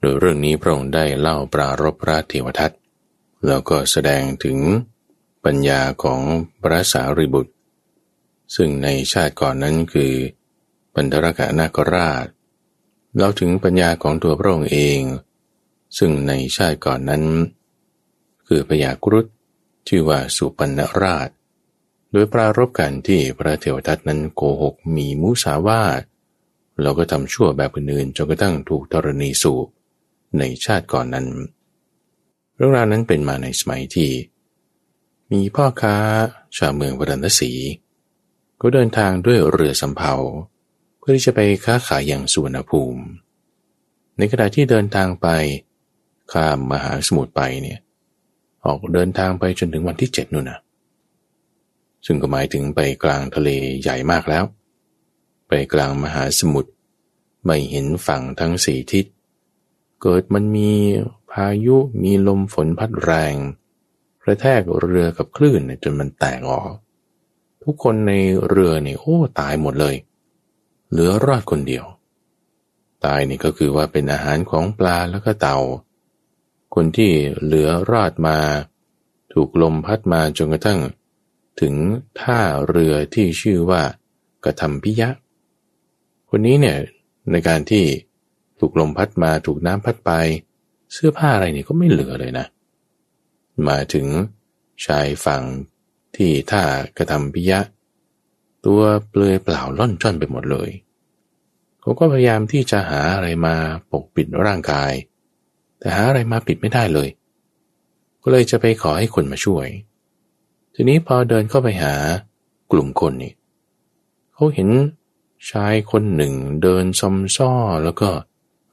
[0.00, 2.72] โดยเรื่องนี้พระองค์ได้เล่าปรารบพระเทวทัต
[3.46, 4.58] แล้วก็แสดงถึง
[5.44, 6.20] ปัญญาของ
[6.62, 7.52] พระสารีบุตร
[8.54, 10.12] ซึ่งในชาติก่อนนั้นคือ
[10.94, 12.26] ปันธรกะนาคราช
[13.18, 15.00] เราถึงปัญญาของตัวพระองค์เอง
[15.98, 17.24] ซึ่งในชาติก่อนนั้น
[18.46, 19.26] คือพยากรุฑ
[19.88, 21.28] ชื่อว่าสุปันนราช
[22.12, 26.02] โดยปรารบกันที่พระเทวทัตนั้นโกหกมีมุสาวาท
[26.80, 29.66] เราก็ทำชั่วแบบอื่นจนกระทั่งถูกธรณีสูบ
[30.38, 31.26] ในชาติก่อนนั้น
[32.56, 34.10] เรื่องราวนั้นเป็นมาในสมัยที่
[35.32, 35.96] มีพ่อค้า
[36.56, 37.52] ชาวเมืองวรันสี
[38.60, 40.14] ก็เดินทางด้วยเรือสำเภา
[41.10, 43.02] พื่อที่จะไปค้าขายอย่างสุวรรณภูมิ
[44.16, 45.28] ในขณะที่เดินทางไป
[46.32, 47.78] ข้ามมหาสมุทรไปเนี่ย
[48.64, 50.60] ออกเดินทางไปจนถึงวันที่เจ็ดนู่นนะ
[52.06, 53.48] ซึ่งก็หมายถึงไปกลางทะเล
[53.80, 54.44] ใหญ่มากแล้ว
[55.48, 56.70] ไปกลางมหาสมุทร
[57.44, 59.06] ไม่เห็นฝั่งทั้งสี่ทิศ
[60.02, 60.70] เกิดมันมี
[61.30, 63.34] พายุมีลมฝนพัดแรง
[64.22, 66.72] กระแทกเรือกับคลื่นจนมันแตกออก
[67.62, 68.12] ทุกคนใน
[68.48, 69.96] เรือเนี่ยโอ้ตายหมดเลย
[70.90, 71.84] เหลือรอดคนเดียว
[73.04, 75.58] ตายนี่ก็คือว่าเป็นอาหารของปลาแล้วก็เต่า
[76.74, 78.38] คนที่เหลือรอดมา
[79.32, 80.80] ถูกลมพัดมาจนกระทั่ง
[81.60, 81.74] ถึง
[82.20, 83.82] ท่าเรือที่ชื่อว่า
[84.44, 85.08] กระทำพิยะ
[86.30, 86.78] คนนี้เนี่ย
[87.32, 87.84] ในการที่
[88.58, 90.10] ถูกลมพัดมาถูกน้ำพัดไป
[90.92, 92.46] เสื้อผ้าอะไรเนี่ยก็ไม่เหลือเลยนะ
[93.68, 94.06] มาถึง
[94.86, 95.42] ชายฝั่ง
[96.16, 96.62] ที่ท่า
[96.98, 97.60] กระทำพิยะ
[98.66, 100.70] ตัวเปลือยเปล่าล่อนจ้อนไปหมดเลย
[101.80, 103.54] เขาก็พยายามที่จะหาอะไรมา
[103.90, 104.92] ปกปิดร่างกาย
[105.78, 107.08] แต่หาอะไรมาปิดไม่ได้เลย
[108.22, 109.66] ก็เลยจะไปขอให้คนมาช่วย
[110.74, 111.94] ทีนี้พอเดินเข้าไปหา
[112.72, 113.32] กลุ่มคนนี่
[114.32, 114.68] เขาเห็น
[115.50, 117.52] ชายคนหนึ่งเดินซอมซ้อ
[117.84, 118.10] แล้วก็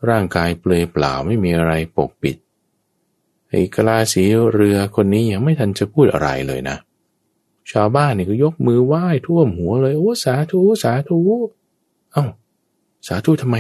[0.10, 2.38] ร่างกายเปลือยเปล่าไม่มีอะไรปกปิด
[3.50, 4.24] ไอ้กลาสี
[4.54, 6.78] เรือคนนี้ยังไม่ทันจะพูดอะไรเลยนะ
[7.72, 11.20] ชาวบ้านนี่ก็ยกมือไหว้ท่วมหัวเลย โอ้สาธุสาธุ
[12.14, 12.26] เอา้า
[13.08, 13.58] สาธุทำไม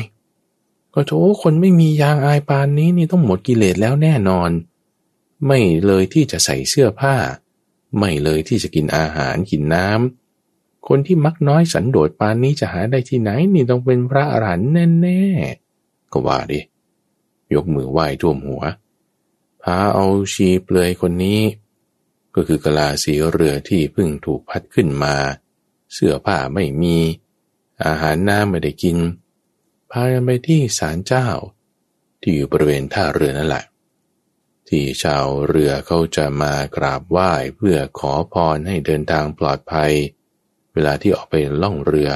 [0.93, 4.51] ก็โถคนไม่มียางอายปานนี้นี่ต้องหมดกิเลสแล้วแน่นอน
[5.45, 7.15] ไม่เลยที่จะใส่เสื้อผ้า
[7.97, 14.69] ไม่เลยที่จะกินอาหารกินน้ำคนที่มักน้อยสันโดษปานนี้จะหาได้ที่ไหนนี่ต้องเป็นพระอรหันต์
[15.01, 16.59] แน่ๆก็ว่าดิ
[17.53, 18.63] ยกมือไหว้ท่วมหัว
[19.61, 21.39] พาเอาชีเปลือยคนนี้
[22.37, 25.15] ก็คือกะลาสีเรือที่เพิ่งถูกพัดขึ้นมา
[25.93, 26.97] เสื้อผ้าไม่มี
[27.85, 28.97] อาหารน้ำไม่ได้กิน
[29.91, 31.27] พากันไปที่ศาลเจ้า
[32.21, 33.65] ที่อยู่บริเวณท่าเรือนั่นแหละ
[34.67, 39.91] ที่ชาวเรือเขาจะมากราบไหว้เพื่อขอพรให้เดินทางปลอดภัย
[40.73, 42.09] เวลาที่ออกไปล่องเรือ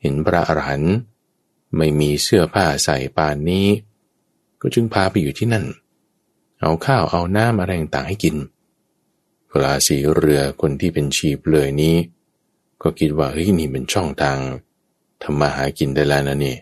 [0.00, 0.94] เห็นพระอรหันต์
[1.76, 3.68] ไม่มีเสื้อผ้าใส่ปานนี้
[4.60, 5.64] ก็จึงพาไปอยู่ที่นั่น
[6.60, 11.96] เอาข้าวเอาน้ำอะไรต่างให้กินเวลาสีเรือคนที่เป็นชีพเลยนี้
[12.82, 14.38] ก็คิดว่าเฮ้ยนี่เป็นช่องทาง
[15.22, 16.56] ทำมาหากินได้แล้วนะนี่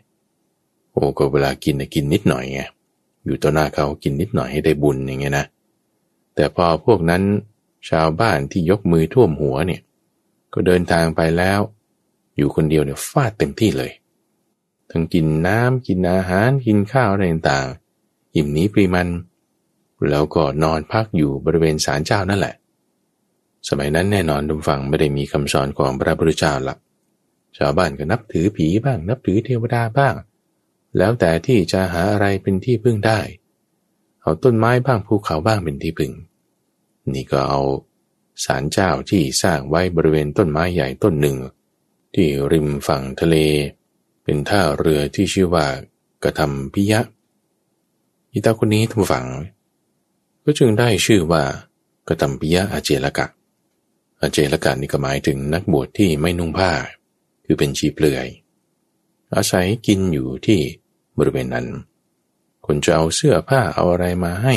[0.93, 2.61] โอ้ก็เวลากินนะกินนิดหน่อยไง
[3.25, 5.47] อยู่ต่อหน้าเขากินนิดหน่อยให้ได้บุญอย่างเงี้ยนะ
[6.35, 7.23] แต่พอพวกนั้น
[7.89, 9.81] ชาวบ้านที่ยกมือท่วมหัวเนี่ย
[10.53, 11.61] ก็เดินทางไปแล้ว
[12.37, 13.93] อยู่คนเดียวเนี่ยฟาดเต็มที่เลย
[14.91, 19.09] ทั้งกินน้ำกินอาหารกินข้าวอะไรต่างๆอิ่มนี้ปรีมัน
[20.11, 22.55] แล้วก็นอนพักอยู่บริเวณศาลเจ้านั่นแหละ
[23.69, 26.77] สมัยนั้นแน่นอนดุฟังไม่ได้มีคำสอนของพระพุทธเจ้าละ
[27.59, 30.15] ชาวบ้านก็นับถือผีบ้าง นับถือเทวดาบ้าง
[30.99, 33.21] แล้วแต่ที่จะหาอะไรเป็นที่พึ่งได้
[34.23, 36.13] เอาต้นไม้บ้างภูเขาบ้างเป็นที่พึ่ง
[37.15, 37.61] นี่ก็เอา
[38.45, 41.37] ศาลเจ้าที่สร้างไว้บริเวณต้นไม้ใหญ่ต้นหนึ่ง
[42.15, 43.37] ที่ริมฝั่งทะเล
[44.25, 45.67] เป็นท่าเรือที่ชื่อว่า
[46.25, 47.01] กระทำพิยะ
[48.33, 49.27] อิตาคนนี้ทุกฝัง
[50.45, 51.43] ก็จึงได้ชื่อว่า
[52.09, 53.27] กระทำพิยะอาเจลกะ
[54.23, 56.73] อาเจลกะนี่ก็หมายถึงนักบวชที่ไม่นุ่งผ้า
[57.45, 58.27] คือเป็นชีเปลือย
[59.35, 60.61] อาศัยกินอยู่ที่
[61.19, 61.67] บริเวณนั้น
[62.67, 64.55] คนจะเอาเสื้อผ้าเอาอะไรมาให้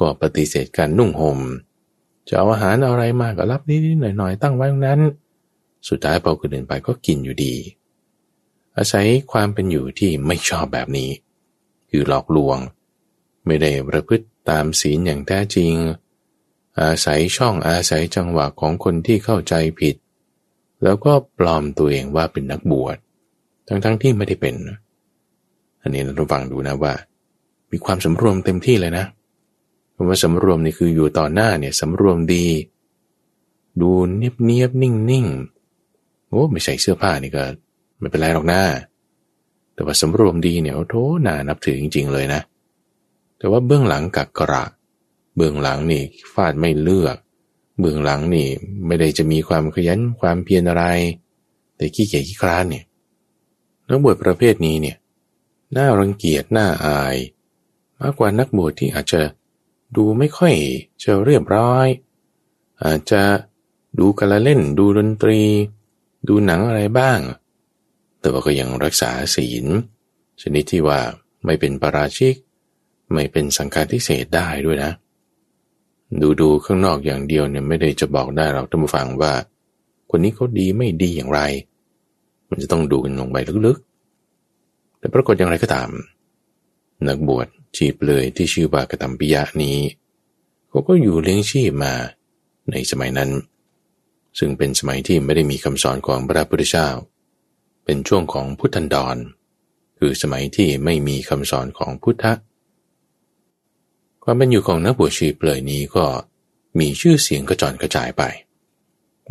[0.00, 1.40] ก็ปฏิเสธการนุ่งหม่ม
[2.28, 5.00] จะเอาอาหารอะไรมาก็รับนิดๆหน่อยๆตั้งไว้ตรงนั้น
[5.88, 7.54] สุดท้ายพอคนอื่นไปก็กินอยู่ดี
[8.76, 11.10] อาศัยความเป็นอยู่ที่ไม่ชอบแบบนี้
[11.90, 12.58] คือหลอกลวง
[13.46, 15.72] ไม่ได้ประพฤติตามศีลอย่างแท้จริง
[16.80, 19.96] อาศัยช่องอาศัยจังหวะของคนที่เข้าใจผิด
[20.82, 22.96] แล้วก็ปลอมตัวเองว่าเป็นนักบวช
[23.66, 24.54] ทั้งๆทที่ไม่ได้เป็น
[25.82, 26.94] อันนี้เราฟังดูนะว่า
[27.70, 29.04] มีความสำรวมเต็มที่เลยนะ
[29.94, 32.46] คำว่าสำรวมนี่คืออยู่ต่อหน้าเนี่ยสำรวมดี
[33.80, 35.26] ดูเนียบเนียบนิ่งนิ่ง
[36.28, 37.44] โอ้ไม่ใส่เสื้อผ้านี่ก็
[37.98, 38.62] ไม่เป็นไรหรอกหน้า
[39.74, 40.94] แต่ว่าสำรวมดีเนี่ยโอ้โถ
[41.26, 42.40] น่านับถือจริง ๆ เลยนะ
[43.38, 44.64] แต่ว่าเบื้องหลังกักกระ
[45.36, 46.02] เบื้องหลังนี่
[46.34, 47.16] ฟาดไม่เลือก
[47.78, 48.48] เบื้องหลังนี่
[48.86, 50.84] ไม่ได้จะมีความขยันความเพียรอะไร
[51.76, 52.84] แต่ขี้เกียจขี้คร้านเนี่ย
[53.88, 54.96] นักบวชประเภทนี้เนี่ย
[55.76, 57.16] น่ารังเกียจน่าอาย
[58.00, 59.22] มากกว่านักบวชที่อาจจะ
[59.96, 60.54] ดูไม่ค่อย
[61.02, 61.86] จะเรียบร้อย
[62.84, 63.22] อาจจะ
[63.98, 65.40] ดูกระเล่นดูดนตรี
[66.28, 67.18] ดูหนังอะไรบ้าง
[68.20, 69.66] แต่ว่าก็ยังรักษาศีล
[70.42, 71.00] ชนิดที่ว่า
[71.44, 72.34] ไม่เป็นปราชิก
[73.12, 74.92] ไม่เป็นสังฆาทิเศษได้ด้วยนะ
[76.20, 79.32] ดูดูข้างนอกอย่างเดียวเนี่ยไม่ได้จะบอกได้เราท่านผู้ฟังว่า
[80.10, 81.40] คนนี้เขาดีไม่ดีอย่างไร
[82.50, 85.88] มันจะต้องดูกันลงไปลึกๆ แต่ปรากฏอย่างไรก็ตาม
[87.06, 87.46] นักบวช
[87.76, 89.78] ชีพเลยที่ชื่อว่ากตัมปิยะนี้
[90.68, 91.94] เขาก็อยู่เลี้ยงชีพมา
[92.70, 93.30] ในสมัยนั้น
[94.38, 96.88] ซึ่งเป็นสมัยที่ไม่ได้มีคำสอนของพระพุทธเจ้า
[97.84, 99.16] เป็นช่วงของพุทธันดร
[99.98, 102.32] คือสมัยที่ไม่มีคำสอนของพุทธะ
[104.24, 106.04] ความเป็นอยู่ของนักบวชชีเปลือยนี้ก็
[106.78, 108.22] มีชื่อเสียงกระจรกระจายไป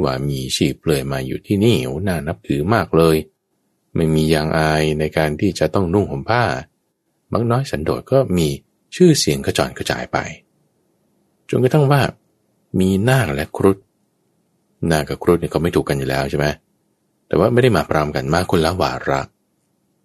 [0.03, 1.77] ว่ามีชีเปลือยมาอยู่ที่นี่
[2.07, 3.17] น่านับถือมากเลย
[3.95, 6.43] ไม่มียางอายในการที่จะต้องนุ่งห่มผ้า
[7.33, 8.47] มักน้อยสันโดษก็มี
[8.95, 10.17] ชื่อเสียงกระจรกระจายไป
[11.49, 12.01] จนกระทั่งว่า
[12.79, 13.77] มีนาคและครุฑ
[14.91, 16.45] นาคกับครุฑเนี่ยเขาไม่ถูกกันอยู่แล้วใช่ไหม
[17.27, 19.21] แต่ว่าไม่ได้มาปรามกันมากคนละวาระ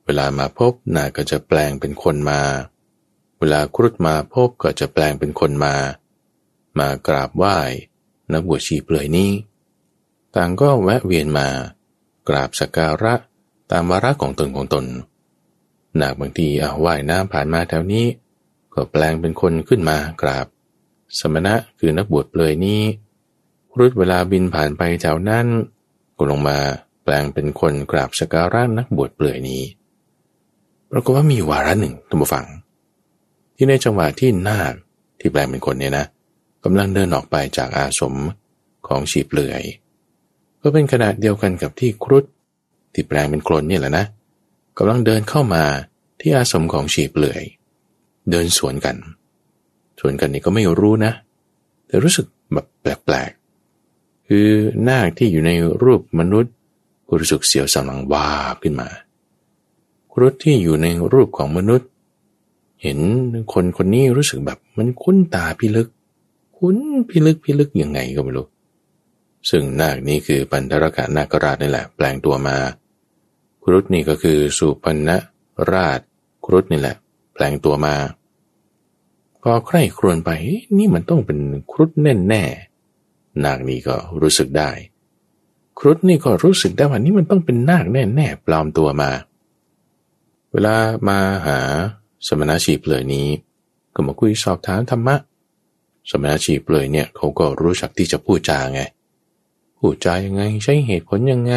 [0.05, 2.41] เวลามาพบนาคก็จะแปลงเป็นคนมา
[3.39, 5.75] เวลาครุฑมาพบก็จะแปลงเป็นคนมา
[6.79, 7.57] มากราบไหว้
[8.33, 9.31] นักบวชชีเปลือยนี้
[10.37, 11.49] ต่างก็แวะเวียนมา
[12.29, 13.15] กราบสักการะ
[13.71, 14.85] ตามวาระของตนของตน
[16.01, 18.07] นาคบางทีเอาว่ายน้ำผ่านมาแถวนี้
[18.75, 20.47] ก็แปลงเป็นคนขึ้นมากราบ
[21.19, 22.83] สมณะคือนักบวชเปลือยนี้
[23.79, 25.47] รุดเวลาบินผ่านไปแถวนั้น
[26.17, 26.59] ก็ลงมา
[27.05, 29.63] แปลงเป็นคนกราบสการะนักบวชเปลือยนี้
[30.91, 32.47] ปรากฏว่ามีวาระหนึ่งท่านผู้ฟัง
[33.57, 34.75] ที่ในจังหวะที่นาค
[35.21, 36.07] ที่แปลงเป็นคนเนี่ยนะ
[36.65, 38.15] กำลังเดินออกไปจากอาสม
[38.89, 39.63] ของชีเลือย
[40.63, 42.25] ก็เป็นขนาดเดียวกันกับที่ครุฑ
[42.93, 44.05] ที่แปลงเป็นคนนี่แหละนะ
[44.79, 45.65] กำลังเดินเข้ามา
[46.21, 47.43] ที่อาสมของชีเลือย
[48.31, 48.97] เดินสวนกัน
[50.01, 51.13] สวนกันนี่ก็ไม่รู้นะ
[51.87, 54.49] แต่รู้สึกแบบแปลกๆคือ
[54.89, 55.51] นาคที่อยู่ใน
[55.83, 56.53] รูปมนุษย์
[57.07, 58.89] ก็รู้สึกเสียวสังลังวาบขึ้นมา
[60.13, 61.89] ครุฑที่อยู่ในรูปของมนุษย์
[62.83, 62.99] เห็น
[63.53, 65.89] คนคนนี้รู้สึกแบบมันคุ้นตาพิลึก
[66.59, 66.77] คุ้น
[67.09, 68.47] พิลึกพิลึกยังไงก็ไม่รู้
[69.51, 72.57] ซึ่งนาคนี้คือปันธรกะนาคราชนี่แหละ แปลงตัวมา
[73.63, 75.11] ครุฑนี่ก็คือสุพรรณ
[75.73, 76.01] ราช
[76.45, 76.97] ครุฑนี่แหละ
[77.35, 77.95] แปลงตัวมา
[79.43, 80.31] พอใคร่ครวญไป
[80.79, 81.39] นี่มันต้องเป็น
[81.73, 82.43] ครุฑแน่แน่
[83.45, 84.71] นาคนี่ก็รู้สึกได้
[85.79, 89.11] ครุฑนี่ก็รู้สึกได้ว่านี่มันต้องเป็นนาคแน่แน่ปลอมตัวมา
[90.53, 90.77] เวลา
[91.09, 91.61] มาหา
[92.27, 93.29] สมณชีเปลือยนี้
[93.95, 95.17] ก็มาคุยสอบถามธรรมะ
[96.11, 98.81] สมณชีเปลือยเนี่ยเขาก็รู้จักที่จะพูดจาไง
[99.79, 101.55] พูดจายังไง ใช้เหตุผลยังไง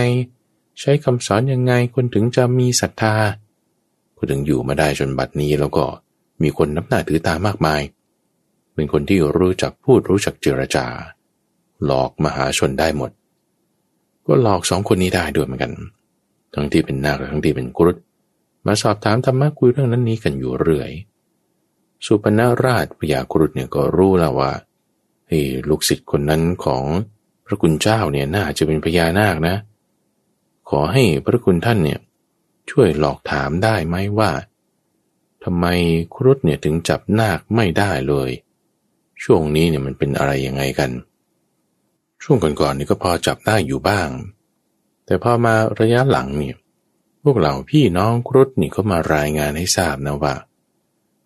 [0.80, 3.16] ใช้คำสอนยังไงคนถึงจะมีศรัทธา
[4.18, 5.86] คนถึงอยู่มาได้จนบัดนี้แล้วก็
[6.42, 7.82] มีคนนับหน้าถือตามากมาย
[8.74, 10.86] เป็นคนที่รู้จักพูดรู้จักเจรจา
[11.86, 13.12] หลอกมหาชนได้หมด
[14.28, 15.72] ก็หลอกสองคนนี้ได้ด้วยเหมือนกัน
[16.54, 17.98] ทั้งที่เป็นนาคทั้งที่เป็นกรุฑ
[18.66, 20.92] มาสอบถามธรรมะคุยเรื่องนั้นนี้กันอยู่เรื่อย
[22.06, 24.52] สุปนาราชพยากรุฑเนี่ยก็รู้แล้วว่า
[25.28, 26.84] เฮ้ลูกศิษย์คนนั้นของ
[27.46, 29.56] พระคุณเจ้าเนี่ยน่าจะเป็นพญานาคนะ
[30.70, 32.00] ขอให้พระคุณท่านเนี่ย
[32.70, 34.32] ช่วยหลอกถามได้ไหมว่า
[35.44, 35.66] ทำไม
[36.16, 38.30] ครุฑเนี่ยถึงจับนาคไม่ได้เลย
[39.24, 40.92] ช่วงนี้เนี่ยมันเป็นอะไรยังไงกัน
[42.24, 44.10] ช่วงก่อนๆนี่ก็พอจับได้อยู่บ้าง
[45.06, 46.56] แต่พอมาระยะหลังเนี่ย
[47.24, 50.36] พวกเราพี่น้องครุฑนี่เขามารายงานให้ทราบนะว่า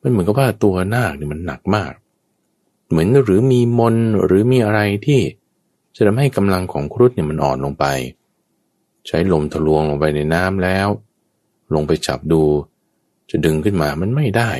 [0.02, 1.94] มันเหมือนกับว่าตัวนาคนี่ยมันหนักมาก
[2.90, 5.22] เหมือนหรือมีมนหรือมีอะไรที่
[5.96, 7.86] จะทำให้กำลังของครุฑเนี่ยมันอ่อนลงไป
[9.08, 10.88] ใช้ลมทะลวงลงไปในน้ำแล้ว
[11.74, 12.44] ลงไปจับดู
[13.30, 14.52] จะดึงขึ้นมามันไม่ได้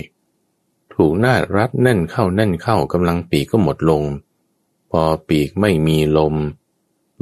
[0.94, 4.04] ถูกนาดรัดแน่นเข้าแน่นเข้ากำลังปีกก็หมดลง
[4.92, 6.36] พอปีกไม่มีลม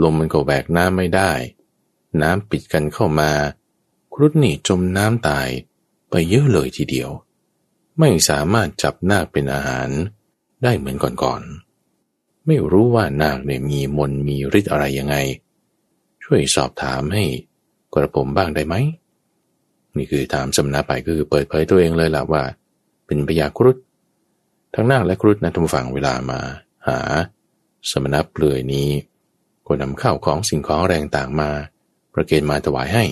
[0.04, 1.32] ลมมันก็แหวกน้ำไม่ได้
[2.22, 3.32] น้ำปิดกันเข้ามา
[4.14, 5.48] ครุฑนี่จมน้ำตาย
[6.10, 7.10] ไปเยอะเลยทีเดียว
[8.00, 9.90] ไม่สามารถจับนาคเป็นอาหาร
[10.64, 15.16] ได้เหมือนก่อนๆ ไม่รู้ว่านาคเนี่ยมีมนมีฤทธิ์อะไรยังไง
[16.24, 17.24] ช่วยสอบถามให้
[17.94, 18.76] กระผมบ้างได้ไหม
[19.98, 22.44] นี่คือถามสำนักไปก็คือเปิดเผยตัวเองเลยล่ะว่า
[23.06, 23.78] เป็นพยาครุฑ
[24.76, 26.40] ทั้งนาคและครุฑนะทุกฝั่งเวลามา
[26.88, 27.00] หา
[27.90, 28.90] สมณะเปลือยนี้
[29.66, 31.50] ก็นำข้าวของสิ่งของแรงต่างมา
[32.14, 33.06] ประเกณมาถวายให้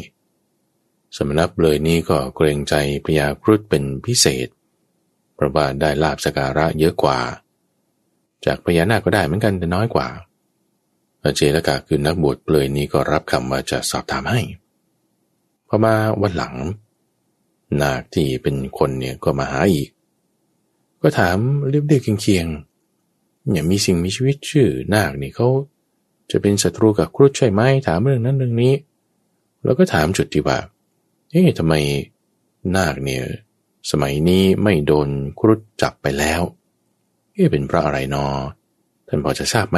[1.15, 2.73] สมณะเปลยนี้ก็เกรงใจ
[3.05, 4.47] พยาครุฑเป็นพิเศษ
[5.35, 7.19] เพราะว่าได้ลาบสการะเยอะกว่า
[8.45, 10.07] จากพญานาคก็ได้เหมือนกันแต่น้อยกว่า
[11.23, 14.41] อาเจรกาคือนักบวชเปลยนี้ก็รับคำว่าจะสอบถามให้
[15.67, 16.55] พอมาวันหลัง
[17.81, 19.89] นาคที่เป็นคนเนี่ยก็มาหาอีก
[21.01, 21.37] ก็ถาม
[21.69, 25.47] เรียบเรียกเคียงๆเนี่ยมีสิ่งมีชีวิตชื่อนาคนี่เขา
[26.31, 28.73] จะเป็นศัตรูกับครุฑใช่ไหมถามเรื่องนั้นเรื่องนี้
[29.63, 30.57] แล้วก็ถามจุดที่ว่า
[31.31, 31.73] เอ๊ะทำไม
[32.75, 33.23] นาคเนี่ย
[33.91, 36.41] สมัยนี้ไม่โดนครุฑจับไปแล้ว
[37.33, 38.25] เอ๊ะเป็นเพราะอะไรนอ
[39.07, 39.77] ท่านพอจะทราบไห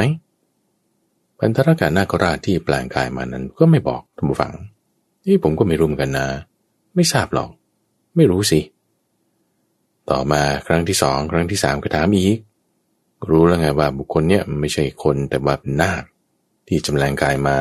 [1.38, 4.52] พันธรกานาคราชที่แปลงกายมานั้นก็ไม่บอกท่านผู้ฟัง
[5.26, 6.26] นี่ผมก็ไม่รู้เหมือนกันนะ
[6.94, 7.50] ไม่ทราบหรอก
[8.16, 8.60] ไม่รู้สิ
[10.10, 12.36] ต่อมาครั้งที่สองครั้งที่สามก็ถามอีก
[13.28, 16.02] รู้แล้วไงว่าบุคคลเนี้ยไม่ใช่คนแต่ว่าเป็นนาค
[16.68, 17.58] ที่จำแรงกายมา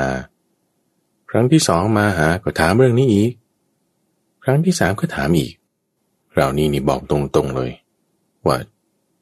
[1.29, 3.31] ครั้งที่สองมาหาก็ถามเรื่องนี้อีก
[4.43, 5.53] ครั้งที่สามก็ถามอีก
[6.35, 7.71] เรานี่นี่บอกตรงๆเลย
[8.47, 8.57] ว่า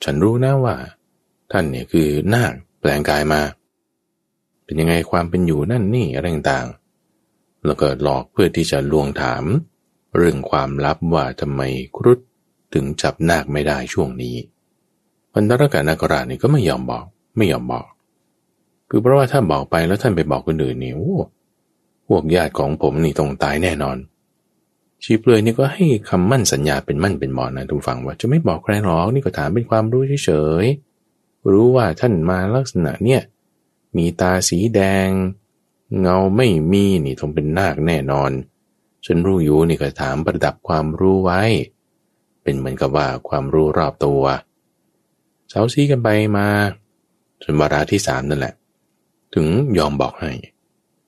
[0.03, 0.75] ฉันรู้นะว่า
[1.51, 3.41] ท่านเนี่ยคือนาคแปลงกายมา
[4.63, 9.43] เป็นยังไงความเป็นอยู่นั่นนี่อะไรต่างๆแล้วก็หลอกเพื่อที่จะลวงถาม
[10.17, 11.61] เรื่องความลับว่าทำไม
[11.97, 12.19] ครุฑ
[12.73, 14.35] ถึงจับนาคไม่ได้ช่วงนี้
[15.33, 17.05] พันธรกานาคราชนี่ก็ไม่ยอมบอก
[17.37, 17.87] ไม่ยอมบอก
[18.89, 21.17] คือเพราะว่าถ้าบอกไปแล้วท่านไปบอกคนอื่นนี่โอ้
[22.07, 23.97] พวกญาติของผมนี่ต้องตายแน่นอน
[25.03, 30.31] ชีเปลือยนี่ก็ให้คำมั่นสัญญาเป็นมั่นเป็นหมอนนะทุกฝังว่าจะไม่บอกใครหรอกนี่ก็ถามเป็นความรู้เฉ
[30.63, 33.21] ยๆรู้ว่าท่านมาลักษณะเนี่ย
[33.97, 35.09] มีตาสีแดง
[35.99, 38.31] เงาไม่มีนี่ต้องเป็นนาคแน่นอน
[39.05, 41.41] ฉันรู้อยู่นี่ก็ถามประดับความรู้ไว้
[42.43, 44.23] เป็นเหมือนกับว่าความรู้รอบตัว
[45.49, 46.47] เช้าซีกันไปมา
[47.43, 48.53] จนวาระที่สามนั่นแหละ
[49.33, 50.31] ถึงยอมบอกให้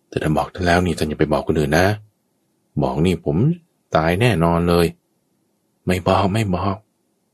[0.09, 1.87] แต่ถ้าบอกท่านแล้วนี่ท่านอย่าไปบอกคนอื่นนะ
[2.83, 3.37] บอกนี่ผม
[3.95, 4.87] ตายแน่นอนเลย
[5.85, 6.75] ไม่บอกไม่บอก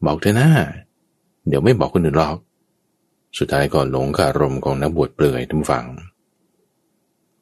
[0.06, 0.52] บอกเธอหน้า
[1.48, 2.38] เดี๋ยวไม่บอกคนอื่นหรอก
[3.38, 5.86] สุดท้ายก็หลงคารมของนักบวชเปลือยทุกฝัง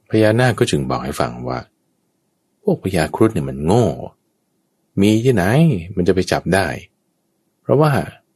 [0.10, 1.60] พญานาคก็จึงบอกให้ฟังว่า
[2.64, 3.86] พวกพญาครุฑเนี่ยมันโง่
[5.02, 5.44] มีที่ไหน
[5.96, 6.68] มันจะไปจับได้
[7.62, 7.92] เพราะว่า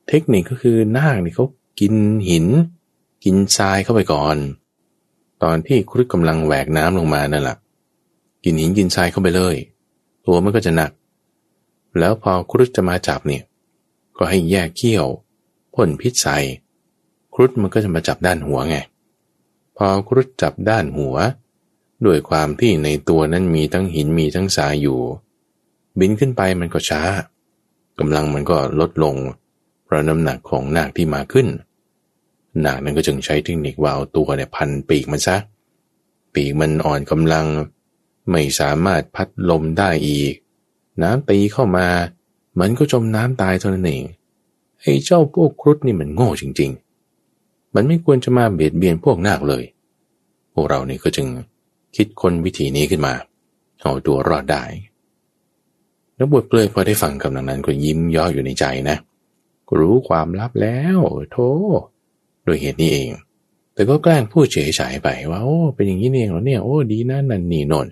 [0.07, 1.45] เทคนิคก็คือนาคนี่เขา
[1.79, 1.93] กิน
[2.27, 2.45] หิน
[3.23, 4.37] กินทรายเข้าไปก่อน
[5.43, 7.57] ตอนที่ครุฑกำลังแหวกน้ำลงมานั่นแหละ
[8.43, 9.55] กินหินกินทรายเข้าไปเลย
[10.31, 10.91] ตัวมันก็จะหนัก
[11.99, 13.43] แล้วพอครุฑจะมาจับเนี่ย
[14.17, 15.07] ก็ให้แยกเขี้ยว
[15.73, 16.37] พ่นพิษใส่
[17.33, 18.75] ครุฑมันก็จะมาจับด้านหัวไง
[19.77, 21.15] พอครุฑจับด้านหัว
[22.05, 24.99] ด้วยความที่ในตัวนั้นมีทั้งหินมีทั้งทรายอยู่
[25.99, 27.01] บินขึ้นไปมันก็ช้า
[27.99, 29.15] กำลังมันก็ลดลง
[29.83, 31.47] เพราะน้ำหนักของนาคที่มาขึ้น
[32.65, 35.35] นาคนั้นก็จึงใช้เทคนิคว่าเอาตัวเนี่ยพันปีกมันซะ
[36.33, 37.45] ปีกมันอ่อนกำลัง
[38.31, 40.33] ไม่สามารถพัดลมได้อีก
[41.03, 41.87] น้ำตีเข้ามา
[42.59, 44.03] มันก็จมน้ำตายเท่านั้นเอง
[44.81, 46.71] ไอ้เจ้าพวกครุฑนี่มันโง่จริง
[47.21, 49.63] ๆ มันไม่ควรจะมาเบียดเบียนพวกนาคเลย
[50.53, 51.27] พวกเรานี่ก็จึง
[51.95, 53.13] คิดคนวิธีนี้ขึ้นมา
[53.81, 54.63] เอาตัวรอดได้
[56.17, 58.97] นักบวชเปลือยพอได้ฟังคำนั้นก็ยิ้มย่ออยู่ในใจนะ
[59.77, 60.99] รู้ความลับแล้ว
[61.31, 61.49] โธ่
[62.43, 63.09] โดยเหตุนี้เอง
[63.73, 64.57] แต่ก็แกล้งพูดเฉ
[64.91, 67.87] ยๆไปว่าโอ้เป็นอย่างนี้เองเหรอเนี่ยโอ้ดีนะนันนี่นน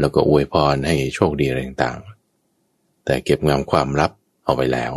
[0.00, 4.12] แล้วก็อวยพรให้โชคดีอะไรต่างๆ แต่เก็บงำความลับ
[4.44, 4.94] เอาไว้แล้ว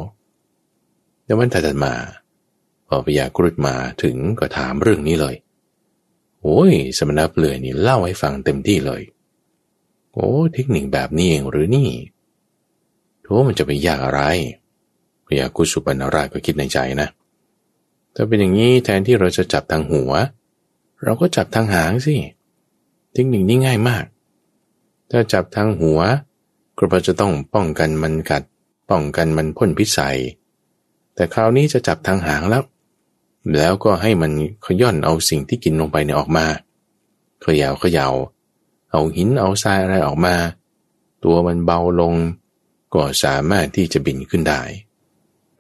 [1.24, 1.93] แต่วันถัดมา
[2.88, 5.36] พอพยากรุฑมาถึงก็ถามเรื่องนี้เลย
[6.41, 9.02] โอ้ยสมณเปลือยนี่เล่าให้ฟังเต็มที่เลย
[10.14, 11.89] โอ้เทคนิคแบบนี้เองหรือนี่
[13.22, 14.22] โธมันจะไปยากอะไร
[15.26, 17.10] พยากุสุปนราชก็คิดในใจนะ
[18.16, 20.12] ถ้าเป็นอย่างนี้แทนที่เราจะจับทางหัว
[21.04, 22.16] เราก็จับทางหางสิ
[23.14, 24.06] เทคนิคนี้ง่ายมาก
[25.12, 25.99] ถ้าจับทางหัว
[26.78, 28.43] ก็เราจะต้องป้องกันมันกัด
[28.89, 30.09] ป้องกันมันพ่นพิษใส่
[31.16, 32.64] แต่คราวนี้จะจับทางหางแล้ว
[33.55, 34.32] แล้วก็ให้มัน
[34.66, 36.45] ขย่อนเอาสิ่งที่กินลงไปเนี่ยออกมา
[37.41, 38.14] เขยาวขยาว
[38.91, 40.36] เอาหินเอาทรายอะไรออกมา
[41.24, 42.14] ตัวมันเบาลง
[42.93, 44.62] ก็สามารถที่จะบินขึ้นได้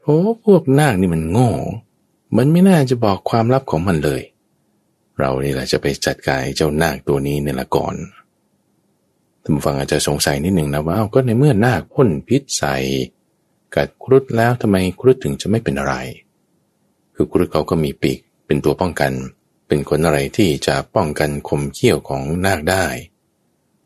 [0.01, 1.51] โอ้พวกนาคนี่มันโง่
[2.37, 4.21] มันไม่น่าจะบอกความลับของมันเลย
[5.17, 7.95] เรานี่แหละจะไปจัดการเจ้านาคตัวนี้เนี่ยละก่อน
[9.43, 12.75] ท่านฟังอาจจะสงสัยนิดหนึ่งนะว่าก็ในเมื่อนาคพ่นพิษใส่
[13.75, 15.95] กัดครุฑแล้วทำไมครุฑถึงจะไม่เป็นอะไร
[17.15, 19.11] คือครุฑเขาก็มีปีกเป็นตัวป้องกัน
[19.67, 22.85] เป็นคนอะไรที่จะป้องกันคมเขี้ยวของนาคได้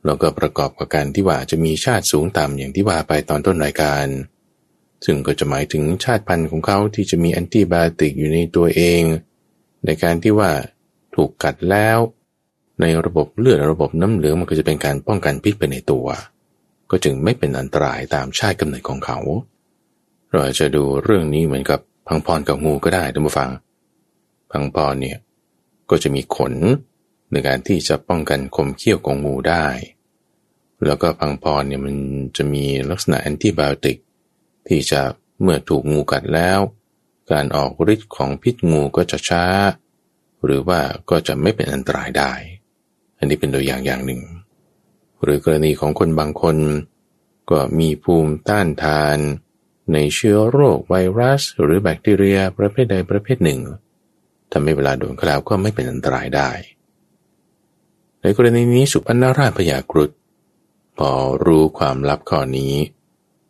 [0.06, 4.06] แล้วก็ประกอบกับการที่ว่าจะมีชาติสูงต่ำอย่างที่ว่าไปตอนต้นรายการ
[5.06, 9.02] ซึ่งก็จะหมายถึงชาติพันธุ์ของเขาที่จะมีแอนติบาติกอยู่ในตัวเอง
[9.86, 10.52] ในการที่ว่า
[11.16, 11.98] ถูกกัดแล้ว
[12.82, 16.08] ในระบบเลือดระบบน้ำเหลืองมันก็จะเป็นการป้องกันพิษไปในตัว
[16.92, 19.20] ก็จึงไม่เป็นอันตรายตามชาติกำเนิดของเขา
[20.30, 23.50] เราอาจจะดูเรื่องนี้เหมือนกับพังพรกับงูก็ได้ท่านผู้ฟัง
[24.52, 25.18] พังพรเนี่ย
[25.90, 26.54] ก็จะมีขน
[27.32, 29.68] ในการที่จะป้องกันคมเขี้ยวของงูได้
[30.86, 31.96] แล้วก็พังพรเนี่ยมัน
[32.38, 33.98] จะมีลักษณะแอนติไบโอติก
[34.68, 35.02] ที่จะ
[35.42, 36.60] เมื่อถูกงูกัดแล้ว
[37.32, 39.46] การออกฤทธิ์ของพิษงูก็จะช้า
[40.44, 42.34] หรือว่าก็จะไม่เป็นอันตรายได้
[43.26, 44.22] นนี้เป็นตัวอย่างอย่างหนึ่ง
[45.24, 46.58] หรือกรณีของคนบางคน
[47.50, 49.18] ก็มีภูมิต้านทาน
[49.94, 53.60] ในเชื้อโรคไวรัส หรือแบคทีเรียประเภทใดประเภทหนึ่ง
[54.52, 56.52] ทำให้เวลาโดนกล่าวก็ไม่เป็นอันตรายได้
[58.22, 60.12] ในกรณีนี้สุพรรณราชพยากรุฑ
[60.98, 61.12] พอ
[61.46, 62.74] รู้ความลับข้อนี้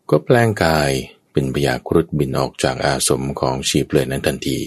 [0.10, 0.92] ก็แปลงกาย
[1.32, 4.60] เป็นพยากรุฑบินออกจากอาสมของชีเปลือยนั้นทันที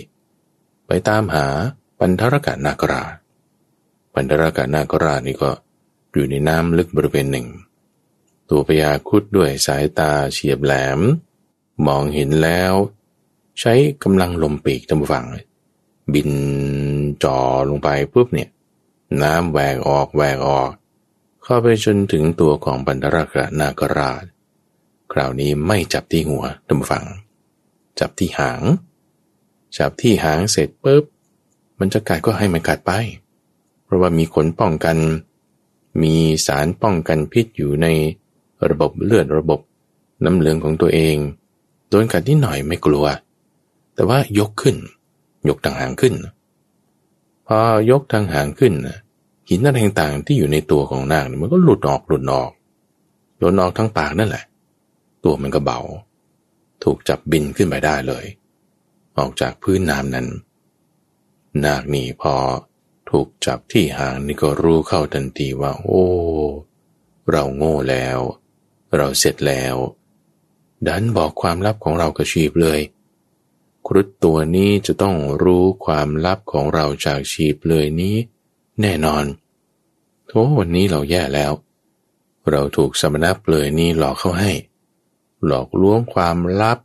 [0.86, 1.46] ไปตามหา
[1.98, 3.14] ปันธรกานาคราช
[4.14, 5.50] ปันธรกานาคราชนี่ก็
[6.12, 7.46] อยู่ในน้ำลึกบริเวณหนึ่ง
[8.48, 11.00] ตัวพยาคุดด้วยสายตาเฉียบแหลม
[11.86, 12.72] มองเห็นแล้ว
[13.60, 15.26] ใช้กำลังลมปีกทำฝัง
[16.12, 16.30] บิน
[17.22, 17.38] จ่อ
[17.68, 18.50] ลงไปปุ๊บเนี่ย
[19.22, 20.70] น้ำแหวกออกแหวกออก
[21.42, 24.24] เข้าไปจนถึงตัวของบรรดรากรนากราช
[25.12, 27.04] คราวนี้ไม่จับที่หัวทำฝัง
[28.00, 28.62] จับที่หาง
[29.78, 31.04] จับที่หางเสร็จปุ๊บ
[31.78, 32.92] มันจะกัดก็ให้มันกัดไป
[33.88, 34.96] เพราะว่ามีขนป้องกัน
[36.02, 36.14] มี
[36.46, 37.86] สารป้องกันพิษอยู่ใน
[38.68, 39.60] ระบบเลือดระบบ
[40.24, 41.16] น้ำเหลืองของตัวเอง
[41.88, 43.06] โดนกัดนิดหน่อยไม่กลัว
[43.94, 44.76] แต่ว่ายกขึ้น
[45.48, 46.14] ยกทางหางขึ้น
[47.46, 47.58] พอ
[47.90, 48.74] ยกทางหางขึ้น
[49.48, 52.50] หินอะไรต่างๆที่อยู่ในตัวของนางมันก็หลุดออกหลุดออก
[53.38, 54.44] หลุดออกทั้งปากนั่นแหละ
[55.24, 55.80] ตัวมันก็เบา
[56.84, 58.24] ถูกจับบินขึ้นไปได้เลย
[59.18, 60.26] ออกจากพื้นน้ำนั้น
[61.64, 62.34] นาคนี่พอ
[63.10, 66.06] ถูกจับที่หางนี่ก็รู้เข้าทันทีว่า โอ้
[67.30, 68.18] เราโง่แล้ว
[68.96, 69.76] เราเสร็จแล้ว
[70.86, 72.80] ดันบอกความลับของเรากระชีบเลย
[73.86, 78.16] ครุฑตัวนี้จะต้องรู้ความลับของเราจากชีบเลยนี้
[78.80, 79.24] แน่นอน
[80.26, 81.52] โธ่วันนี้เราแย่แล้ว
[82.50, 84.52] เราถูกสมณะเปลยนี้หลอกเข้าให้
[85.46, 86.78] หลอกลวงความลับ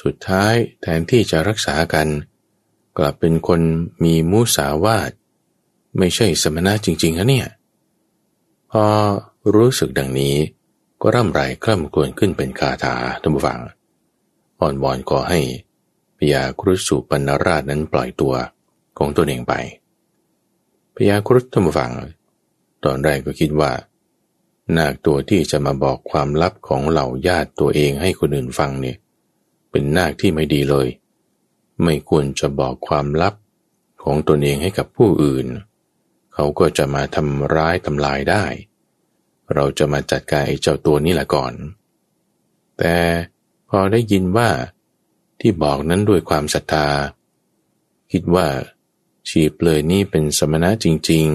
[0.00, 2.08] สุดท้ายแทนที่จะรักษากัน
[2.98, 3.60] กลับเป็นคน
[4.04, 5.10] มีมุสาวาท
[5.98, 7.48] ไม่ใช่สมณะจริงๆนะเนี่ย
[8.70, 8.84] พอ
[9.54, 10.34] รู้สึกดังนี้
[11.02, 13.58] ก็ร่ำไรคร่ำกวนขึ้นเป็นคาถาท่านผู้ฟัง
[14.60, 15.40] อ่อนวอนขอให้
[16.18, 18.34] พญาครุฑสุปรณราชนั้นปล่อยตัว
[18.98, 19.54] ของตัวเองไป
[20.96, 21.90] พญาครุฑท่านผู้ฟัง
[22.84, 23.72] ตอนแรกก็คิดว่า
[24.76, 28.96] นาคตัวที่จะมาบอกความลับของเหล่าญาติตัวเองให้คนอื่นฟังเนี่ย
[29.70, 30.88] เป็นนาคที่ไม่ดีเลย
[31.84, 33.34] ไม่ควรจะบอกความลับ
[34.02, 35.46] ของตนเองให้กับผู้อื่น
[36.40, 38.44] เขาก็จะมาทำร้ายทำลายได้
[39.54, 41.52] เราจะมาจัดการไอ้เจ้าตัวนี้แหละก่อน
[42.78, 42.96] แต่
[43.68, 44.50] พอได้ยินว่า
[45.40, 46.88] ที่บอกนั้นด้วยความศรัทธา
[48.12, 48.46] คิดว่า
[49.28, 51.26] ชีเปลยนี่เป็นสมณะจริง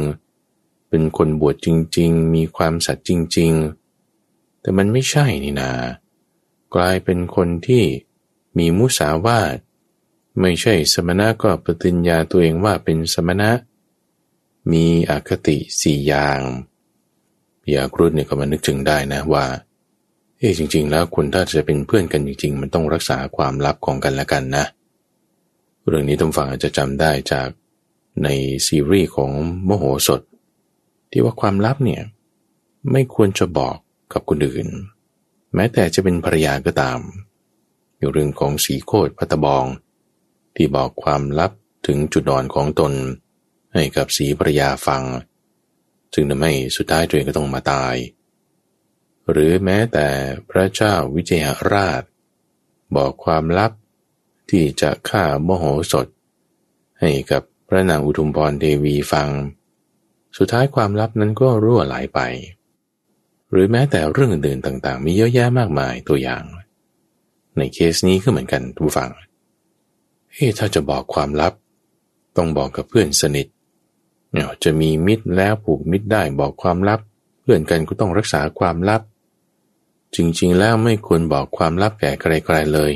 [0.42, 3.54] ๆ เป็นคนบวชจริง ๆ มีความสัตย์จริง
[4.08, 5.72] ๆ แต่มันไม่ใช่นี่นา
[6.76, 7.84] กลายเป็นคนที่
[8.58, 9.56] มีมุสาวาท
[10.42, 13.52] ไม่ใช่สมณะก็ปฏิญญาตัวเองว่าเป็นสมณะ
[14.72, 16.40] มีอคติสี่อย่าง
[17.74, 19.46] ยากรุฑเนี่ยก็มานึกถึงได้นะว่า
[20.38, 24.66] เอ้จริง ๆ แล้วคุณถ้าจะเป็นเพื่อนกันจริง ๆ มันต้องรักษาความลับของกันและกันนะ
[25.88, 27.48] เรื่องนี้ต้องฟังอาจจะจำได้จาก
[28.24, 28.30] ใน
[28.68, 29.32] ซีรีส์ของ
[29.66, 30.22] โมโหสถ
[31.12, 32.02] ที่ว่าความลับเนี่ย
[32.92, 33.76] ไม่ควรจะบอก
[34.14, 34.68] กับคนอื่น
[35.56, 37.00] แม้แต่จะเป็นภรรยาก็ตาม
[37.98, 39.66] อยู่เรื่องของสีโคดพัตบอง
[40.56, 41.52] ที่บอกความลับ
[41.88, 42.94] ถึงจุดอ่อนของตน
[43.76, 45.04] ให้กับสีภรยาฟัง
[46.14, 47.96] จึงทำให้สุดท้ายตัวเองก็ต้องมาตาย
[49.32, 50.08] หรือแม้แต่
[50.50, 52.04] พระเจ้าวิเจหราช
[52.96, 53.72] บอกความลับ
[54.50, 56.08] ที่จะฆ่าโมโหสถ
[57.00, 59.30] ให้กับพระนางอุทุมพรเทวีฟัง
[60.38, 62.20] สุดท้ายความลับนั้นก็รั่วไหลไป
[63.52, 66.44] หรือแม้แต่เรื่องอื่นๆต่างๆ มีเยอะแยะมากมายตัวอย่าง
[67.58, 69.12] ในเคสนี้ก็เหมือนกันทุกฝั่ง
[70.34, 71.54] เฮ้ถ้าจะบอกความลับ
[72.38, 73.48] ต้องบอกกับเพื่อนสนิท
[74.36, 77.00] เนี่ยจะมีมิตรแล้วผูกมิตรได้บอกความลับ
[77.42, 79.02] เพื่อนกันก็ต้องรักษาความลับ
[80.16, 82.92] จริงๆแล้วไม่ควรบอกความลับแก่ใครๆเลย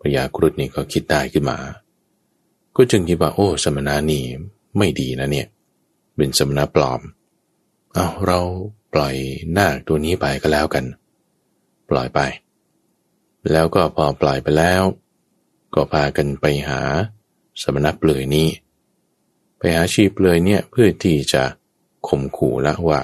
[0.00, 1.58] พญาครุฑนี่ก็คิดได้ขึ้นมา
[2.76, 4.24] ก็จึงคิดว่าโอ้ สมณานี่
[4.78, 5.46] ไม่ดีนะเนี่ย
[6.16, 7.00] เป็นสมณะปลอม
[7.94, 8.40] เอาเรา
[8.94, 9.14] ปล่อย
[9.56, 10.84] นาคตัวนี้ไปก็แล้วกัน
[11.90, 12.20] ปล่อยไป
[13.52, 14.82] แล้วก็พอปล่อยไปแล้ว
[15.74, 16.80] ก็พากันไปหา
[17.62, 18.48] สมณะเปลือยนี้
[19.62, 21.42] ไปหาชีเปลือยเนี่ยเพื่อที่จะ
[22.08, 23.00] ข่มขู่ละว่า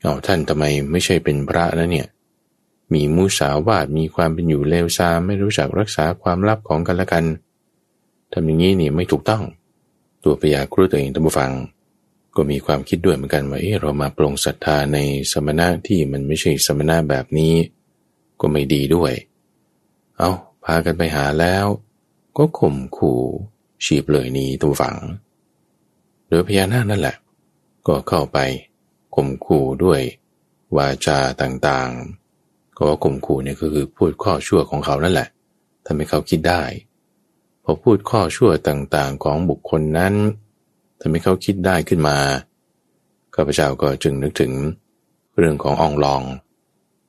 [0.00, 2.06] เอาท่านทำไมไม่ใช่เป็นพระแล้วเนี่ย
[2.92, 7.24] มีมุสาวาทมีความเป็นอยู่เลวซามไม่รู้จักรักษาความลับของกันและกัน
[8.32, 9.42] ทำอย่างนี้นี่ไม่ถูกต้อง
[10.24, 11.52] ตัวพยาครูตัวเองท่านผู้ฟัง
[12.36, 14.98] ก็มีความคิดด้วยเหมือนกันว่าเออเรามาปรงศรัทธาใน
[15.32, 17.54] สมณะที่มันไม่ใช่สมณะแบบนี้
[18.40, 19.12] ก็ไม่ดีด้วย
[20.16, 20.30] เอา
[20.64, 21.66] พากันไปหาแล้ว
[22.36, 23.20] ก็ข่มขู่
[23.84, 24.96] ฉีบเลยนี้ตัวฝัง
[26.32, 27.16] โดยพญานาคนั่นแหละ
[27.86, 28.38] ก็เข้าไป
[29.14, 30.00] ข่มขู่ด้วย
[30.76, 35.28] วาจาต่างๆ ก็ว่าข่มขู่เนี่ยก็คือพูดข้อชั่วของเขานั่นแหละ
[35.86, 36.62] ทำให้เขาคิดได้
[37.64, 40.14] พอพูดข้อชั่วต่างๆของบุคคลนั้น
[41.00, 42.18] ทำให้เขาคิดได้ขึ้นมา
[43.34, 44.52] ข้าพเจ้าก็จึงนึกถึง
[45.38, 46.22] เรื่องขององลอง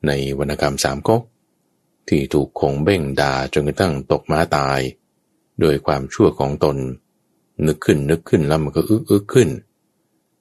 [0.08, 1.22] ในวรรณกรรมสามก๊ก
[2.08, 4.80] ที่ถูกคงเบ้งด่าจนกระทั่งตกม้าตาย
[5.60, 6.78] โดยความชั่วของตน
[7.68, 9.50] นึกขึ้นนึกขึ้นแล้วมันก็อึกอึกขึ้น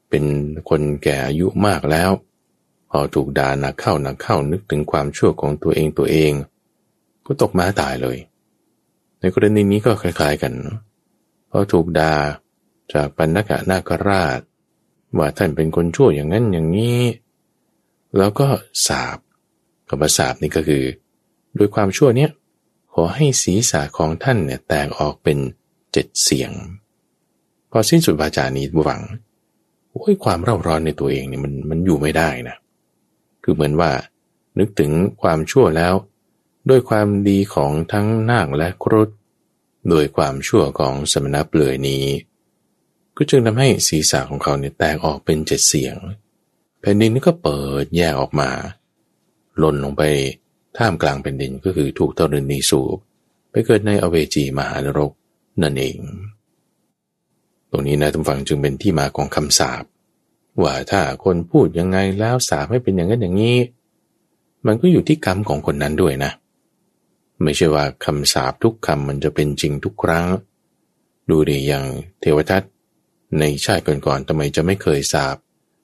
[0.08, 0.24] เป็น
[0.68, 2.10] คนแก่อายุมากแล้ว
[2.90, 6.32] พอถูกด่าหนักเข้าหนักเข้านึกถึงความชั่วของตัวเองตัวเอง
[7.26, 8.18] ก็ตกม้าตายเลย
[9.20, 10.52] ในกรณีนี้ก็คล้ายๆกัน
[11.50, 12.14] พอถูกด่า
[12.92, 14.40] จากปัญกะนาคราช
[15.18, 17.00] ว่าท่านเป็นคนชั่วอย่างนั้นอย่างนี้
[18.16, 18.48] แล้วก็
[18.86, 19.18] สาบ
[19.88, 20.84] กับสาบนี่ก็คือ
[21.54, 22.30] โดยความชั่วเนี้ย
[22.92, 25.38] ขอให้ศีรษะของท่านเนี่ยแตกออกเป็น
[25.92, 26.52] เจ็ดเสียง
[27.72, 29.02] พอสิ้นสุดวาจานี้บวัง
[29.90, 32.56] โอ้ยความเร่าร้อนในตัวเองเนี่ยมันมันอยู่ไม่ได้นะ
[33.42, 33.90] คือเหมือนว่า
[34.58, 34.90] นึกถึง
[35.22, 35.94] ความชั่วแล้ว
[36.70, 39.10] ด้วยความดีของทั้งนาคและครุฑ
[39.88, 42.04] โดยความชั่วของสมณะเปลือยนี้
[43.16, 45.96] ก็จึงทำให้ศีรษะของเขาเนี่ยแตกออกเป็นเจ็ดเสียง
[46.80, 48.50] แผ่นดินนี่ก็เปิดแยกออกมา
[49.58, 50.02] หล่นลงไป
[50.78, 52.96] ท่ามกลางแผ่นดินก็คือถูกตรณีสูบ
[53.50, 55.12] ไปเกิดในอเวจีมหานรก
[55.62, 55.98] นั่นเอง
[57.72, 59.84] ตรงนี้นะทุกฝังจึงเป็นที่มาของคำสาป
[60.62, 63.58] ว่าถ้าคนพูดยังไงแล้วสาบให้เป็นอย่างนั้นอย่างนี้
[64.66, 66.30] มันก็อยู่ที่กรรมของคนนั้นด้วยนะ
[67.42, 70.26] ไม่ใช่ว่าคำสาบทุกคำมันจะเป็นจริงทุกครั้ง
[71.30, 71.84] ดูดิอย่าง
[72.20, 72.62] เทวทัต
[73.38, 75.36] ในชาติก่อนๆทำไมจะไม่เคยสาบ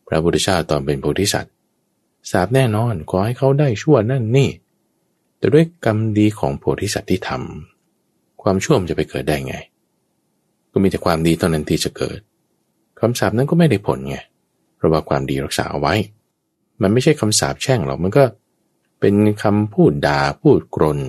[0.09, 1.53] พระพุทธเจ้าตอนเป็นโพธิสัตว์
[2.30, 4.49] สาบแน่นอนขอให้เขาได้ชั่วนั่นนี่
[5.39, 9.57] แต่ด้วยกรรมดีของโพธิสัตว์ที่ทำความชั่วมันจะไปเกิดได้ไง
[10.73, 12.19] ก็มีแต่ความดีเท่านั้นที่จะเกิด
[13.01, 14.16] คำสาบนั้นก็ไม่ได้ผลไง
[14.77, 15.95] เพราะว่าความดีรักษาเอาไว้
[16.83, 18.25] มันไม่ใช่คำสาปแช่งหรอกมันก็
[19.01, 21.01] เป็นคำพูดด่าพูดกรน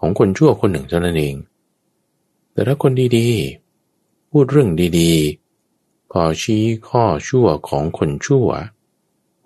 [0.00, 1.36] ของคนชั่วคนหนึ่งเท่านั้นเอง
[2.52, 4.70] แต่ถ้าคนดีๆ พูดเรื่อง
[5.00, 8.48] ดีๆ พอชี้ข้อชั่วของคนชั่ว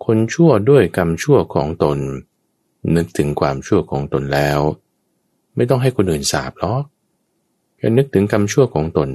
[0.05, 1.99] คนชั่วด้วยกรรมชั่วของตน
[2.95, 4.59] นึกถึงความชั่วของตนแล้ว
[5.55, 6.83] ไม่ต้องให้คนอื่นสาบหรอก
[7.77, 9.09] แค่นึกถึงกรรมชั่วของตน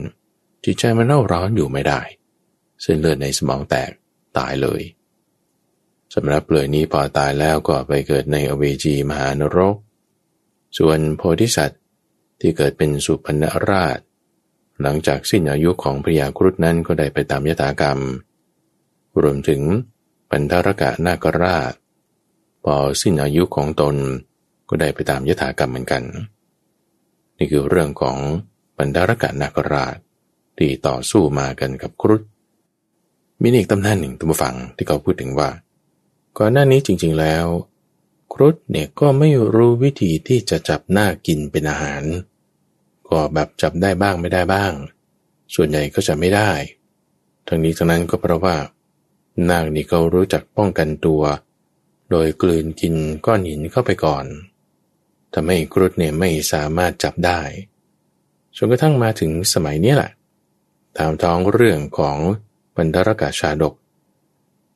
[0.64, 2.00] จิตใจมันเน่าร้อนอยู่ไม่ได้
[2.82, 3.90] เส้นเลือดในสมองแตก
[4.38, 4.82] ตายเลย
[6.14, 9.76] สำหรับเปลือยนี้พอตายแล้วก็ไปเกิดในอเวจีมหานรก
[10.78, 11.82] ส่วนโพธิสัตว์
[12.40, 13.98] ที่เกิดเป็นสุพรรณราช
[14.82, 17.98] หลังจากสิ้นอายุของพระยาครุฑนั้นก็ได้ไปตามยถากรรม
[19.22, 19.62] รวมถึง
[20.30, 21.72] ปันธรกะนาคราช
[22.64, 23.96] พอสิ้นอายุของตน
[24.68, 26.02] ก็ได้ไปตามยถากรรมเหมือนกัน
[27.36, 28.16] นี่คือเรื่องของ
[28.76, 29.96] ปันธรกะนาคราช
[30.58, 32.22] ที่ต่อสู้มากันกับครุฑ
[33.40, 35.50] มีอีกตำนานหนึ่งตัมฟังที่เขาพูดถึงว่า
[36.38, 37.46] ก่อนหน้านี้จริง ๆแล้ว
[38.32, 42.02] ครุฑเนี่ยก็ไม่รู้วิธีที่จะจับหน้ากินเป็นอาหาร
[43.08, 44.72] ก็แบบจับได้บ้างไม่ได้บ้าง
[45.54, 46.50] ส่วนใหญ่ก็จะไม่ได้
[47.46, 48.56] ทั้งนี้ทั้งนั้นก็เพราะว่า
[49.48, 51.22] นาคนี่เขารู้จักป้องกันตัว
[52.10, 52.94] โดยกลืนกิน
[53.26, 54.24] ก้อนหินเข้าไปก่อน
[55.34, 57.40] ทำให้ครุฑเนี่ยไม่สามารถจับได้
[58.56, 60.10] จนกระทั่งมาถึงสมัยนี้แหละ
[60.98, 62.18] ตามท้องเรื่องของ
[62.76, 63.74] บรรดรกาชาดก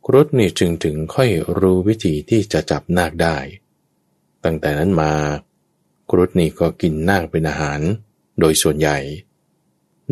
[0.07, 3.37] ครุฑนี่จึงถึงค่อยรู้วิธีที่จะจับนาคได้
[4.45, 5.13] ตั้งแต่นั้นมา
[6.11, 7.81] ครุฑนี่ก็กินนาคเป็นอาหาร
[8.41, 8.99] โดยส่วนใหญ่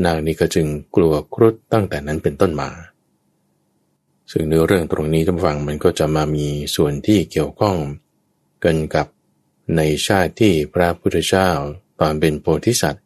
[0.04, 2.70] นาคนี่ก็จึงกลัวครุฑตั้งแต่นั้นเป็นต้นมา
[4.30, 6.46] ซึ่งในเรื่องตรงนี้ท่านฟังมันก็จะมามี
[6.76, 7.76] ส่วนที่เกี่ยวข้อง
[8.64, 9.06] กันกับ
[9.76, 11.50] ในชาติที่พระพุทธเจ้า
[12.00, 13.04] ตอนเป็นโพธิสัตว์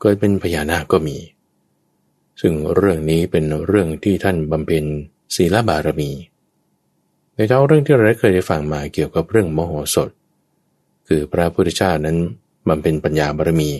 [0.00, 1.16] เกิดเป็นพญานาคก็มี
[2.40, 4.84] ซึ่งเรื่องนี้เป็นเรื่องที่ท่านบำเพ็ญ
[5.36, 6.10] ศีลบารมี
[7.34, 10.08] ในเจ้าเรื่องที่เราเคยได้ฟังมาเกี่ยวกับเรื่องโมโหสถ
[11.08, 12.16] คือพระพุทธเจ้านั้น
[12.68, 13.70] บำเพ็ญปัญญาบารมี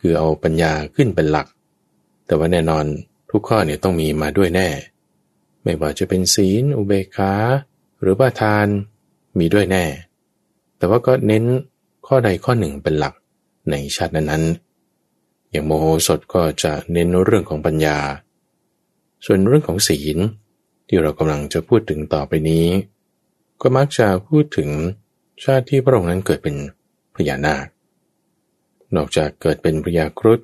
[0.00, 1.46] คือเอาปัญญาขึ้นเป็นหลัก
[2.26, 2.84] แต่ว่าแน่นอน
[3.30, 4.68] ทุกข้อเนี่ยต้องมีมาด้วยแน่
[5.62, 7.32] ไม่ว่าจะเป็นศีล อุเบกขา
[8.00, 8.66] หรือว่าทาน
[9.38, 9.84] มีด้วยแน่
[10.78, 11.44] แต่ว่าก็เน้น
[12.06, 13.14] ข้อใดข้อหนึ่งเป็นหลัก
[13.70, 14.44] ในชาตินั้น
[15.50, 17.98] อย่างโมโหสดก็จะเน้นเรื่องของปัญญา
[19.24, 20.18] ส่วนเรื่องของศีล
[20.88, 22.66] ที่เรากำลังจะพูดถึงต่อไปนี้
[23.60, 24.70] ก็มักจะพูดถึง
[25.44, 26.56] ชาติที่พระองค์นั้นเกิดเป็น
[27.16, 27.66] พญานาค
[28.96, 30.40] นอกจากเกิดเป็นพญาครุฑ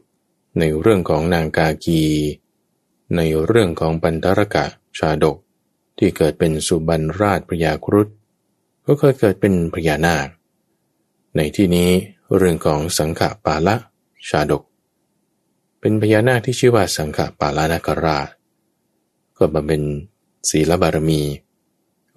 [0.58, 2.02] ในเรื่องของนางกากี
[3.16, 4.66] ในเรื่องของปันตรกะ
[4.98, 5.36] ชาดก
[5.98, 8.08] ที่เกิดเป็นสุบรรราชพญาครุฑ
[8.86, 10.26] ก็เคยเกิดเป็นพญานาค
[11.36, 11.90] ในที่นี้
[12.36, 13.76] เรื่องของสังขปาละ
[14.28, 14.62] ชาดก
[15.86, 18.28] เป็นพญานาคที่ชื่อว่าสังฆปาลานาคราช
[19.36, 19.82] ก็มาเป็น
[20.50, 21.22] ศีลบารมี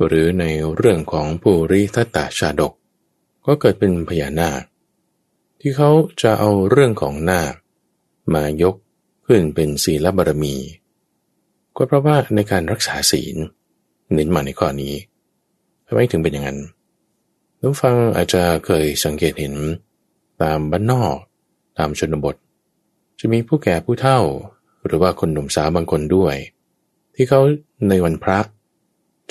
[0.06, 0.46] หรือใน
[0.76, 2.74] เรื่องของภูริทัตตาชาดก
[3.46, 4.62] ก็เกิดเป็นพญานาค
[5.60, 5.90] ที่เขา
[6.22, 7.54] จะเอาเรื่องของนาค
[8.34, 8.76] มายก
[9.26, 10.56] ขึ้นเป็นศีลบารมี
[11.76, 13.36] ก็เพราะว่าในการรักษาศีล
[14.14, 14.94] เน้นมาในข้อนี้
[15.88, 16.60] ทำไมถึงเป็นอย่างนั้น
[17.60, 19.56] ท่านฟังอาจจะเคยสังเกตเห็น
[20.42, 21.16] ตามบ้านนอก
[21.80, 22.36] ตามชนบท
[23.20, 24.20] จะมีผู้แก่ผู้เฒ่า
[24.86, 26.36] หรือว่าคนหนุ่มสาวบางคนด้วย
[27.16, 27.42] ที่เขา
[27.90, 28.40] ในวันพระ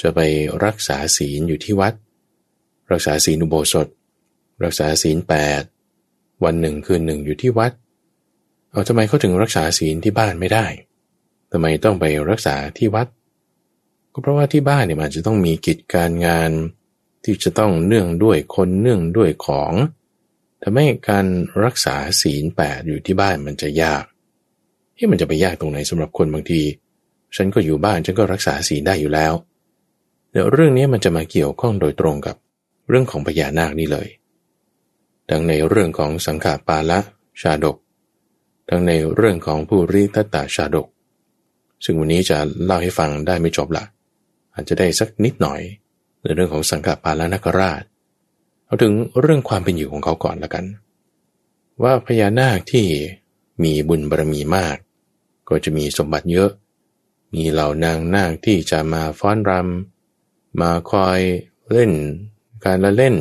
[0.01, 0.21] จะไป
[0.65, 1.95] รักษาศีลอยู่ที่วัด
[2.93, 3.87] รักษาศีลอุโบสถ
[4.65, 5.63] รักษาศีลแปด
[6.45, 7.73] วันหนึ่งคืนหนึ่งอยู่ที่วัด
[8.71, 10.67] เอาทำไมเขาถึงรักษาศีลที่บ้านไม่ได้
[11.53, 13.07] ทำไมต้องไปรักษาที่วัด
[14.13, 16.51] ก็เพราะว่าที่บ้านเนี่ยมันจะต้องมีกิจการงาน
[17.25, 19.73] ที่จะต้องเนื่องด้วยคนเนื่องด้วยของ
[20.69, 21.27] ทำให้การ
[21.65, 24.05] รักษาศีลแปดอยู่ที่บ้านมันจะยาก
[24.97, 26.63] ที่มันจะไปยากตรงไหนสำหรับคนบางที
[27.37, 29.33] ฉันก็อยู่บ้านฉันก็รักษาศีลได้อยู่แล้ว
[30.31, 32.37] เดี๋ยวเรื่องนี้มันจะมาเกี่ยวข้องโดยตรงกับ
[32.89, 34.09] เรื่องของพญานาคนี่เลย
[35.31, 36.99] ดังในเรื่องของสังขาปาละ
[37.41, 37.77] ชาดก
[38.69, 40.87] ทั้งในเรื่องของผู้ริทัตตาชาดก
[41.85, 43.85] ซึ่งวันนี้จะเล่าให้ฟังได้ไม่จบละ
[44.55, 45.61] อาจจะได้สักนิดหน่อย
[46.23, 47.83] ในเรื่องของสังฆปาละนคราช
[48.67, 50.65] เอาถึงเรื่องความเป็นอยู่ของเขาก่อนละกัน
[51.83, 52.87] ว่าพญานาคที่
[53.63, 54.77] มีบุญบารมีมาก
[55.49, 56.51] ก็จะมีสมบัติเยอะ
[57.35, 61.21] มีเหล่านางนาคที่จะมาฟ้อนรำมาคอย
[61.71, 61.93] เล่น
[62.65, 63.17] การละเล่น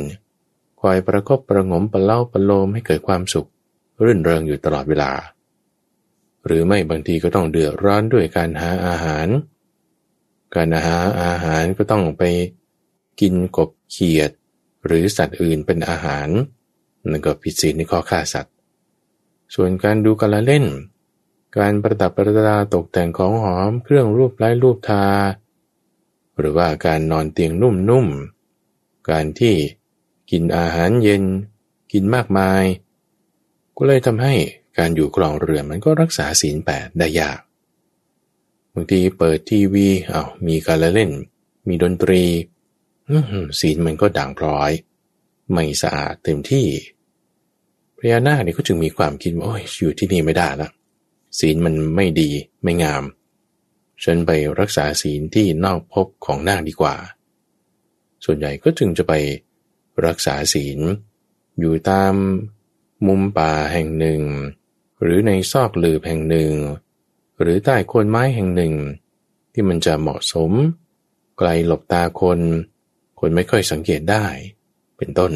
[0.80, 3.48] คอยประคบประงมประเล่าประโลมให้เกิดความสุข
[4.02, 5.12] รื่นเริงอยู่ตลอดเวลา
[6.46, 9.28] หรือไม่บางทีก็ต้องเดือดร้อนด้วยการหาอาหาร
[10.54, 12.22] การหาอาหารก็ต้องไป
[13.20, 14.30] กินกบเขียด
[14.86, 16.28] หรือสัตว์อื่นเป็นอาหาร
[17.10, 18.54] นั่นก็ผิดศีลในข้อฆ่าสัตว์
[19.54, 20.66] ส่วนการดูการละเล่น
[21.58, 25.06] การประดับประดาตกแต่งของหอมเครื่องรูปไล้รูปทา
[26.38, 29.54] หรือว่าการนอนเตียงนุ่มๆ การที่
[30.30, 31.22] กินอาหารเย็น
[31.92, 32.64] กินมากมาย
[33.76, 34.34] ก็เลยทำให้
[34.78, 37.38] การอยู่ครองเรือนมันก็รักษาศีลแปดได้ยาก
[38.72, 41.10] บางทีเปิดทีวีอา้าวมีการละเล่น
[41.68, 42.22] มีดนตรี
[43.60, 44.70] ศีลมันก็ด่างพร้อย
[45.52, 46.66] ไม่สะอาดเต็มที่
[47.98, 50.70] พญานาคนี่ก็จึงมีความคิดว่าโอ้ยอยู่ที่นี่ไม่ได้ละ
[51.38, 52.30] ศีลมันไม่ดี
[52.62, 53.02] ไม่งาม
[54.04, 54.30] ฉันไป
[54.60, 56.96] รักษาศีลที่นอกภพของนาคดีกว่า
[58.24, 59.12] ส่วนใหญ่ก็จึงจะไป
[60.06, 60.78] รักษาศีล
[61.58, 62.14] อยู่ตาม
[63.06, 64.22] มุมป่าแห่งหนึ่ง
[65.02, 66.52] หรือในซอกหลืบแห่งหนึ่ง
[67.40, 68.74] หรือใต้โคนไม้แห่งหนึ่ง
[69.52, 70.52] ที่มันจะเหมาะสม
[71.38, 72.40] ไกลหลบตาคน
[73.20, 74.26] คนไม่ค่อยสังเกตได้
[74.96, 75.32] เป็นต้น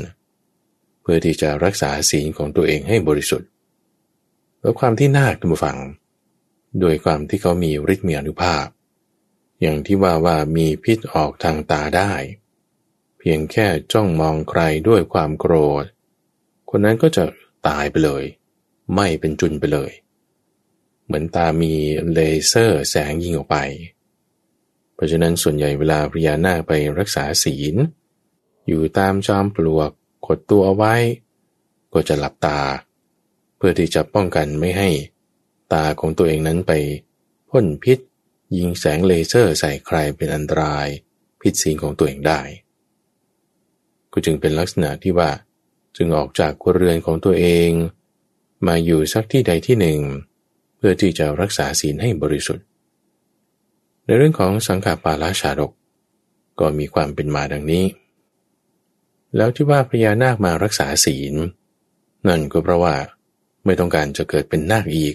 [1.02, 3.48] เพื่อที่จะรักษาศีลของตัวเองให้บริสุทธิ์
[4.60, 5.78] แล้วความที่นาคทุกฝัง
[6.80, 8.66] โดยความที่เขามีฤทธิ์มีอนุภาพ
[9.60, 12.12] อย่างที่ว่าว่ามีพิษออกทางตาได้
[13.18, 15.84] เพียงแค่จ้องมองใครด้วยความโกรธ
[16.70, 17.24] คนนั้นก็จะ
[17.68, 18.24] ตายไปเลย
[18.94, 19.90] ไม่เป็นจุนไปเลย
[21.04, 21.72] เหมือนตามี
[22.12, 23.58] เลเซอร์แสงยิงออกไป
[23.98, 27.76] เราะฉะนั้นส่วนใหญ่เวลาพญานาคไปรักษาศีล
[28.68, 29.90] อยู่ตามจอมปลวก
[30.26, 30.94] กดตัวเอาไว้
[31.92, 32.60] ก็จะหลับตา
[33.56, 34.90] เพื่อที่จะป้องกันไม่ให้
[35.72, 36.72] ตาของตัวเองนั้นไป
[37.50, 37.98] พ่นพิษ
[38.56, 40.86] ยิงแสงเลเซอร์ใส่ใครเป็นอันตราย
[41.40, 42.40] พิษศีลของตัวเองได้
[44.12, 45.30] ก็จึงเป็นลักษณะที่ว่า
[45.96, 47.70] จึงออกจากครัวเรือนของตัวเอง
[48.66, 50.00] มาอยู่สักที่ใดที่หนึ่ง
[50.76, 52.66] เพื่อที่จะรักษาศีลให้บริสุทธิ์
[54.10, 55.72] ในเรื่องของสังฆปาราชาดก
[56.60, 57.84] ก็มีความเป็นมาดังนี้
[59.36, 61.34] แล้วที่ว่าพญานาคมารักษาศีล
[62.28, 62.94] นั่นก็เพราะว่า
[63.64, 65.14] ไม่ต้องการจะเกิดเป็นนาคอีก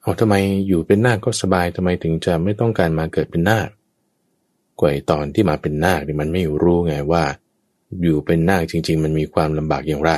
[0.00, 0.34] เอาทำไม
[0.68, 3.68] อยู่เป็นนาคก็สบายทำไมถึงจะไม่ต้องการมาเกิดเป็นนาค
[4.80, 7.24] กว่าตอนที่มาเป็นนาคนี่มันไม่รู้ไงว่า
[8.02, 10.12] อยู่เป็นนาคจริง ๆ มันมีความลำบากอย่างไร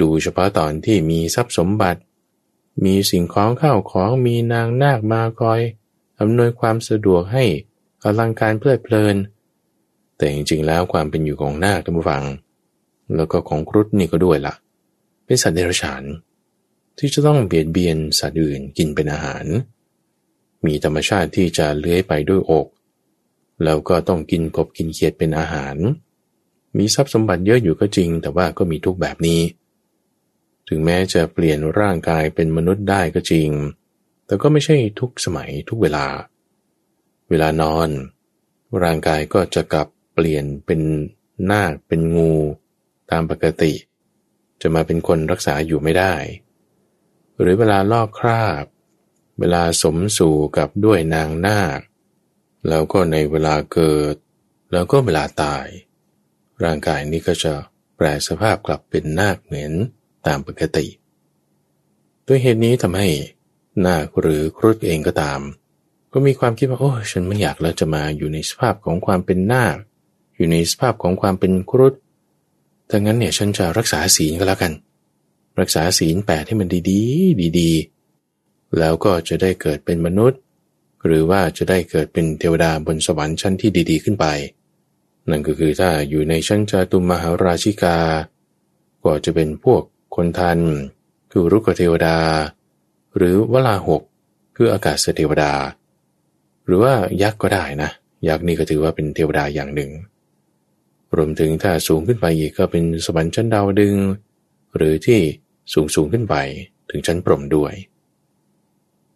[0.00, 2.00] ดูเฉพาะตอนที่มีทรัพย์สมบัติ
[2.84, 5.60] มีสิ่งของข้าวของมีนางนาคมาคอย
[6.20, 7.44] อำนวยความสะดวกให้
[8.04, 9.16] อลังการเพลิดเพลิน
[10.16, 12.24] แต่จริงๆแล้วความเป็นอยู่ของนาคท่านผู้ฟัง
[13.16, 14.54] แล้วก็ของครุฑนี่ก็ด้วยละ่ะ
[15.24, 16.02] เป็นสัตว์เดรัจฉาน
[16.98, 19.44] ที่จะต้องเบียดเบียนสัตว์อื่นกินเป็นอาหาร
[20.66, 22.66] มีธรรมชาติที่จะเลื้อยไปด้วยอก
[23.64, 25.76] แล้วก็ต้องกินกบกินเขียดเป็นอาหาร
[26.76, 29.40] มีทรัพย์สมบัติเยอะอยู่ก็จริง แต่ว่าก็มีทุกแบบนี้
[30.68, 33.48] ถึงแม้จะเปลี่ยนร่างกายเป็นมนุษย์ได้ก็จริง
[34.30, 36.06] แต่ก็ไม่ใช่ทุกสมัยทุกเวลา
[37.28, 37.88] เวลานอน
[38.82, 40.80] ร่างกายก็จะกลับเปลี่ยนเป็น
[41.50, 42.32] นาคเป็นงู
[43.10, 43.72] ตามปกติ
[44.60, 46.14] จะมาเป็นคนรักษาอยู่ไม่ได้
[47.40, 48.64] หรือเวลาลอกคราบ
[49.40, 51.80] เวลาสมสู่กับด้วยนางนาค
[52.68, 54.14] แล้วก็ในเวลาเกิด
[54.72, 55.66] แล้วก็เวลาตาย
[56.64, 57.52] ร่างกายนี้ก็จะ
[57.96, 59.72] แปลสภาพกลับเป็นนาคเหมือน
[60.26, 60.86] ตามปกติ
[62.26, 63.10] ด้วยเหตุนี้ทำให้
[63.86, 65.40] นาคหรือครุฑเองก็ตาม
[66.12, 69.76] ก็มีความคิดว่าโอ้ฉันไม่อยากแล้วจะมาอยู่ในสภาพของความเป็นนาค
[70.36, 71.94] อยู่ในสภาพของความเป็นครุฑ
[72.90, 74.72] ถ้างั้นเนี่ยฉันจะรักษาศีลก็แล้วกัน
[75.60, 80.40] รักษาศีลแปดให้มันดีๆ ดีๆ แล้วก็จะได้เกิดเป็นมนุษย์
[81.04, 84.26] หรือว่าจะได้เกิดเป็นเทวดาบนสวรรค์ชั้นที่ดี ๆ ขึ้นไป
[85.30, 87.98] นั่นก็คือถ้าอยู่ในชั้นจาตุมมหาราชิกา
[89.04, 89.82] ก็จะเป็นพวก
[90.14, 90.58] คนทัน
[91.30, 92.18] คือรุกเทวดา
[93.16, 94.02] หรือวลาหก
[94.56, 95.52] คืออากาศเทวดา
[96.64, 96.92] หรือว่า
[97.22, 97.90] ยักษ์ก็ได้นะ
[98.28, 99.90] ยักษ์นี่ก็ถือว่าเป็นเทวดาอย่างหนึ่ง
[101.16, 103.96] รวมถึงถ้าสูงขึ้นไปอีกก็เป็นสวรรค์ชั้นดาวดึง
[104.76, 105.20] หรือที่
[105.72, 106.34] สูงสูงขึ้นไป
[106.90, 107.72] ถึงชั้นพรหมด้วย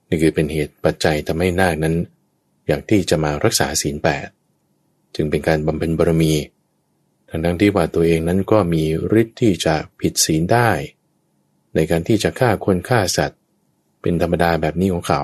[0.09, 1.95] นี่คือเป็นเหตุปัจจัยทำให้นาคนั้น
[2.67, 4.27] อยากที่จะมารักษาศีลแปด
[5.15, 6.33] จึงเป็นการบำเพ็ญบารมี
[7.29, 8.83] ทั้งทั้งที่ว่าตัวเองนั้นก็มี
[9.21, 10.71] ฤทธิ์ที่จะผิดศีลได้
[11.75, 13.41] ในการที่จะฆ่าคนฆ่าสัตว์
[14.05, 15.23] เป็นธรรมดาแบบนี้ของเขา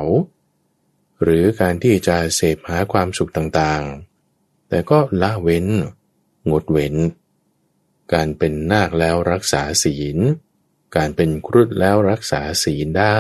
[1.23, 5.67] หรือการที่จะเสพหาความสุขต่างๆ แต่ก็ละเว้น
[6.51, 6.95] งดเว้น
[8.13, 10.19] การเป็นนาคแล้วรักษาศีล
[10.97, 13.19] การเป็นครุฑแล้วรักษาศีลได้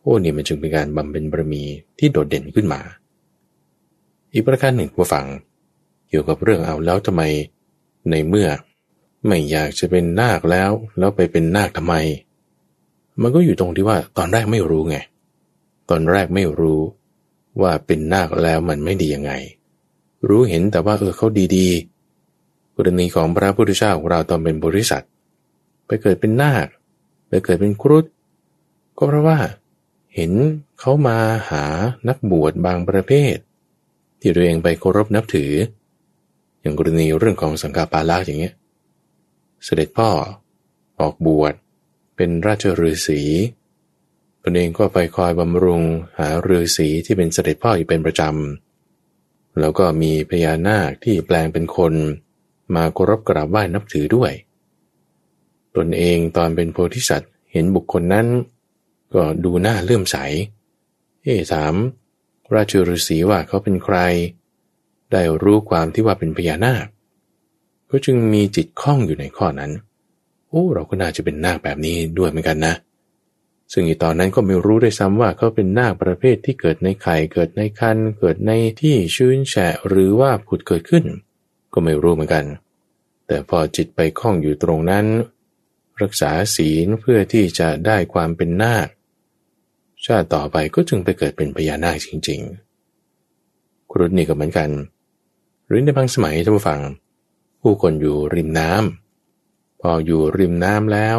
[0.00, 1.64] โอ้นี่มันจึงเป็นการบำเพ็ญบารมี
[1.98, 2.80] ที่โดดเด่นขึ้นมา
[4.32, 5.26] อีกประการหนึ่งผู้ฟัง
[6.08, 7.22] เกี่ยวกับเรื่องเอาแล้วทำไม
[8.10, 8.48] ในเมื่อ
[9.26, 11.94] ไม่อยากจะเป็นนาคแล้วแล้วไปเป็นนาคทำไม
[13.22, 14.96] มันก็อยู่ตรงที่ว่าตอนแรกไม่รู้ไง
[15.90, 16.80] ตอนแรกไม่รู้
[17.62, 19.32] ว่าเป็นนาคแล้วมันไม่ดียังไง
[20.28, 25.04] รู้เห็นแต่ว่าเออเขาดีๆกรณีของพระพุทธเจ้าของเราตอนเป็นบริษัท
[25.86, 26.66] ไปเกิดเป็นนาค
[27.28, 28.04] ไปเกิดเป็นครุฑ
[28.96, 29.38] ก็เพราะว่า
[30.14, 30.32] เห็น
[30.80, 31.18] เขามา
[31.50, 31.64] หา
[32.08, 33.36] นักบวชบางประเภท
[34.20, 35.52] ที่ตัวเองไปเคารพนับถือ
[36.60, 38.54] อย่างกรณีเรื่องของสังฆาปาลากอย่างเงี้ย
[39.64, 40.08] เสด็จพ่อ
[41.00, 41.54] ออกบวช
[42.22, 43.20] เป็นราชฤาษี
[44.42, 45.82] ตนเองก็ไปคอยบำรุง
[46.18, 51.94] หาฤาษีที่เป็นเสด็จพ่ออยู่เป็นประจำ แล้วก็มีพญานาคที่แปลงเป็นคน
[52.74, 54.32] มาเคารพกราบไหว้นับถือด้วย
[55.76, 58.26] ตนเองตอนเป็นโพธิสัตว์เห็นบุคคลนั้น
[59.14, 60.16] ก็ดูหน้าเลื่อมใส
[61.22, 61.74] เอ๊ถาม
[62.54, 63.96] ราชฤาษีว่าเขาเป็นใคร
[65.12, 66.86] ได้รู้ความที่ว่าเป็นพญานาค
[67.90, 69.72] ก็จึงมีจิตคล้องอยู่ในข้อนั้น
[70.50, 72.74] โอ้เราก็น่าจะเป็นนาคแบบนี้ด้วยเหมือนกันนะ
[73.72, 81.04] ซึ่งอีตอนนั้นก็ไม่รู้ด้วยซ้ำว่าเขาเป็นนาคประเภทที่เกิดในไข่เกิดในคันเกิดในที่ชื้นแฉะหรือว่าผุดเกิดขึ้น
[81.72, 82.44] ก็ไม่รู้เหมือนกัน
[83.26, 85.06] แต่พอจิตไปคล้องอยู่ตรงนั้น
[86.02, 88.88] รักษาศีลเพื่อที่จะได้ความเป็นนาค
[90.06, 92.40] ชาติต่อไปก็จึงไปเกิดเป็นพญานาคจริง
[93.16, 94.70] ๆ ครุฑนี่ก็เหมือนกัน
[95.66, 96.80] หรือในบางสมัยท่านผู้ฟัง
[97.60, 98.99] ผู้คนอยู่ริมน้ำ
[99.80, 101.18] พออยู่ริมน้ำแล้ว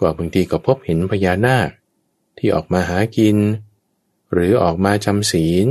[0.00, 1.70] ก็บางทีก็พบเห็นพญานาค
[2.38, 3.36] ที่ออกมาหากิน
[4.32, 5.66] หรือออกมาจำศีล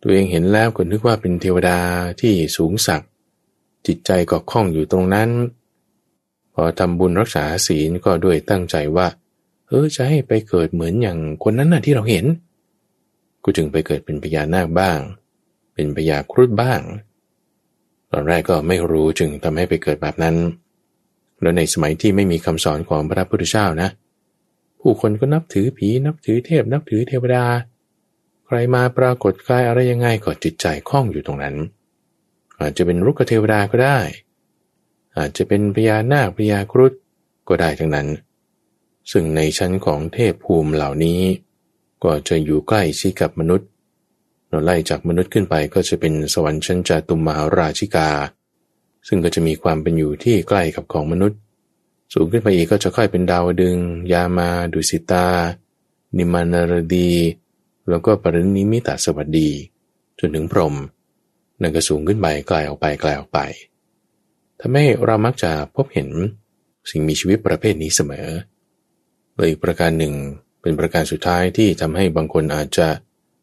[0.00, 1.78] ตัวเองเห็นแล้วก็นึกว่าเป็นเทวดา
[2.20, 3.02] ที่สูงสัก
[3.86, 5.30] จิตใจก็คล้องอยู่ตรงนั้น
[6.54, 9.06] พอทำบุญรักษาศีลก็ด้วยตั้งใจว่า
[9.68, 12.24] เออจะให้ไปเกิดเหมือนอย่างคนนั้นน่ะที่เราเห็น
[13.42, 14.98] ก็จึงไปเกิดเป็นพญานาคบ้าง
[15.74, 16.80] เป็นพญาครุฑบ้าง
[18.10, 20.36] ตอนแรกก็ไม่รู้จึงทำให้ไปเกิดแบบนั้น
[21.42, 23.88] แล้วในสมัยที่ไม่มีคำสอนของพระพุทธเจ้านะ
[24.80, 27.44] ผู้คนก็นับถือผีนับถือเทพนับถือเทวดา
[28.46, 31.56] ใครมาปรากฏกายอะไรยังไงก็จิตใจคล้องอยู่ตรงนั้น
[32.60, 33.98] อาจจะเป็นรุกเทวดาก็ได้
[35.16, 36.92] อาจจะเป็นพญานาคพญาครุฑ
[37.48, 38.08] ก็ได้ทั้งนั้น
[39.10, 41.20] ซึ่งในชั้นของเทพภูมิเหล่านี้
[42.04, 43.68] ก็จะอยู่ใกล้ชิดกับมนุษย์
[44.48, 48.08] เราไล่จากมนุษย์ขึ้นไปก็จะเป็นสวรรค์ชั้นจตุมมหาราชิกา
[49.08, 51.38] ซึ่งก็จะมีความเป็นอยู่ที่ใกล้กับของมนุษย์
[52.14, 53.76] สูงขึ้นไปอีกก็จะค่อยเป็นดาวดึง
[54.12, 55.26] ยามาดุสิตา
[56.16, 57.12] นิมานารดี
[57.88, 59.50] แล้วก็ปรินิมิตาสวัสดี
[60.18, 60.74] จนถึงพรหม
[61.60, 63.38] นั่นก็สูงขึ้นไปไกลออกไปไกลออกไป
[64.60, 66.08] ทำให้เรามักจะพบเห็น
[66.90, 68.28] สิ่งมีชีวิตประเภทนี้เสมอ
[69.36, 70.14] เลยประการหนึ่ง
[70.62, 72.88] เป็นประการสุดท้ายที่ทำให้บางคนอาจจะ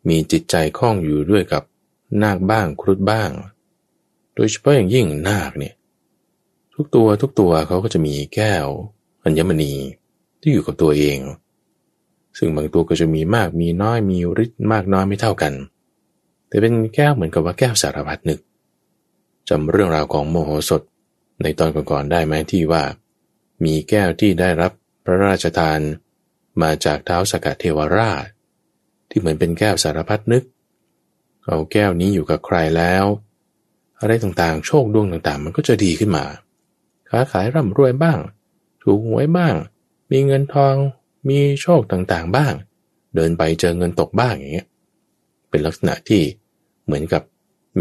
[0.10, 1.64] มีจิตใจคล้องอยู่ด้วยกับ
[2.24, 3.30] นาคบ้างครุฑบ้าง
[4.40, 5.74] ดยเฉพาะอย่างยิ่งนาคเนี่ย
[6.76, 8.66] ทุกตัวทุกตัวเขาก็จะมีแก้ว
[9.24, 9.74] อัญมณี
[10.42, 11.20] ที่อยู่กับตัวเอง
[12.38, 15.54] ซึ่งบางตัวก็จะมีมากมีน้อยมีฤทธิ์มากน้อยไม่เท่ากัน
[16.48, 18.40] แต่เป็นแก้วเหมือนกับว่าแก้วสารพัดนึก
[19.50, 20.82] จำเรื่องราวของโมโหสถ
[21.42, 22.84] ในตอนก่อนๆได้ไหมที่ว่า
[23.64, 24.72] มีแก้วที่ได้รับ
[25.06, 25.80] พระราชทาน
[26.62, 28.26] มาจากเท้าสกัดเทวราช
[29.10, 30.44] ที่เหมือนเป็นแก้วสารพัดนึก
[31.46, 33.06] เอาแก้วนี้อยู่กับใครแล้ว
[34.00, 36.26] อะไรต่างๆ โชคดวงต่างๆ มันก็จะดีขึ้นมา
[37.10, 38.20] ค้าขายร่ำรวยบ้าง
[38.84, 39.54] ถูกหวยบ้าง
[40.12, 40.76] มีเงินทอง
[41.30, 42.54] มีโชคต่างๆ บ้าง
[43.16, 44.68] เดินไปเจอเงินตกบ้างอย่างเงี้ย
[45.50, 46.24] เป็นลักษณะที่
[46.86, 47.24] เหมือนกับ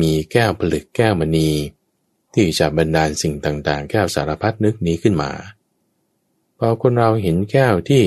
[0.01, 1.51] มีแก้วผลึกแก้วมณี
[2.35, 5.31] ที่จะบรรดาลสิ่งต่างๆ แก้วสารพัดนึกนี้ขึ้นมา
[6.59, 8.03] พอคนเราเห็นแก้วที่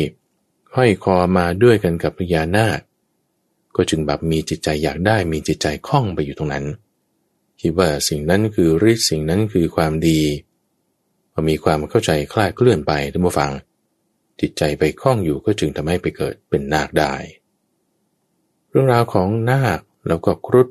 [0.75, 2.79] ห้อยคอมาด้วยกันกับพญานาค
[3.75, 6.65] ก็จึงแบบมีจิตใจอยากได้มีจิตใจคล้องไปอยู่ตรงนั้น
[7.61, 10.21] คิดว่าสิ่งนั้นคือฤทธิ์สิ่งนั้นคือความดี
[11.31, 13.51] พอมีความเข้าใจคลาดเคลื่อนไปท่านผู้ฟัง
[14.39, 17.13] จิตใจไปคล้องอยู่ก็จึงทำให้ไปเกิดเป็นนาคได้
[18.69, 20.67] เรื่องราวของนาคแล้วก็ครุฑ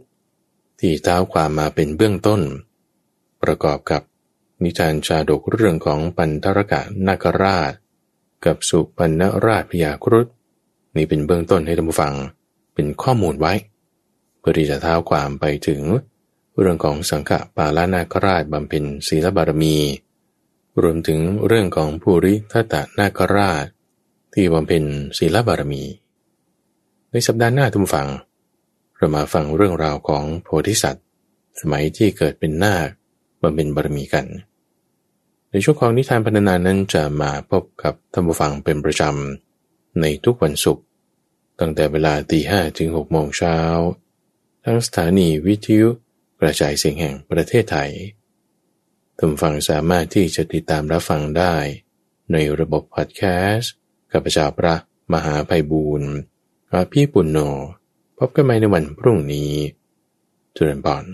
[0.81, 2.41] ที่เท้าความมาเป็นเบื้องต้น
[3.43, 4.03] ประกอบกับ
[4.63, 7.73] นิทานชาดกเรื่องของปันทรกะนาคราช
[8.45, 10.27] กับสุปันนราชพยาครุฑ
[10.97, 12.15] นี่เป็นเบื้องต้นให้ท่านผู้ฟัง
[12.75, 13.53] เป็นข้อมูลไว้
[14.39, 15.83] เพื่อที่จะเท้าความไปถึง
[16.59, 19.77] เรื่องของสังฆปาลานาคราชบำเพ็ญศีลบารมี
[20.83, 23.65] รวมถึงเรื่องของภูริทัตนาคราช
[24.35, 24.85] ที่บำเพ็ญ
[25.19, 25.83] ศีลบารมี
[27.11, 28.09] ในสัปดาห์หน้าทุกฝัง
[28.97, 31.07] เรามาฟังเรื่องราวของโพธิสัตว์
[31.61, 32.89] สมัยที่เกิดเป็นนาค
[33.43, 34.27] บำเพ็ญบารมีกัน
[35.51, 40.85] ในช่วงของนิทานพันนานั้นจะมาพบกับท่านผู้ฟังเป็นประจำในทุกวันศุกร์
[41.61, 43.57] ตั้งแต่เวลาตีห้ถึงหกโมงเช้า
[44.65, 45.89] ทั้งสถานีวิทยุ
[46.41, 47.91] กระจายเสียงแห่งประเทศไทย
[49.19, 51.55] ท่านฟังสามารถที่จะติดตามรับฟังได้
[52.33, 53.73] ในระบบพอดแคสต์
[54.13, 54.75] กับพระเจ้าพระ
[55.13, 56.13] มหาภัยบูรณ์
[56.93, 57.39] พี่ปุณโญ
[58.19, 59.53] พบกันใหม่ในวันพรุ่งนี้
[60.57, 61.05] จุลนบอน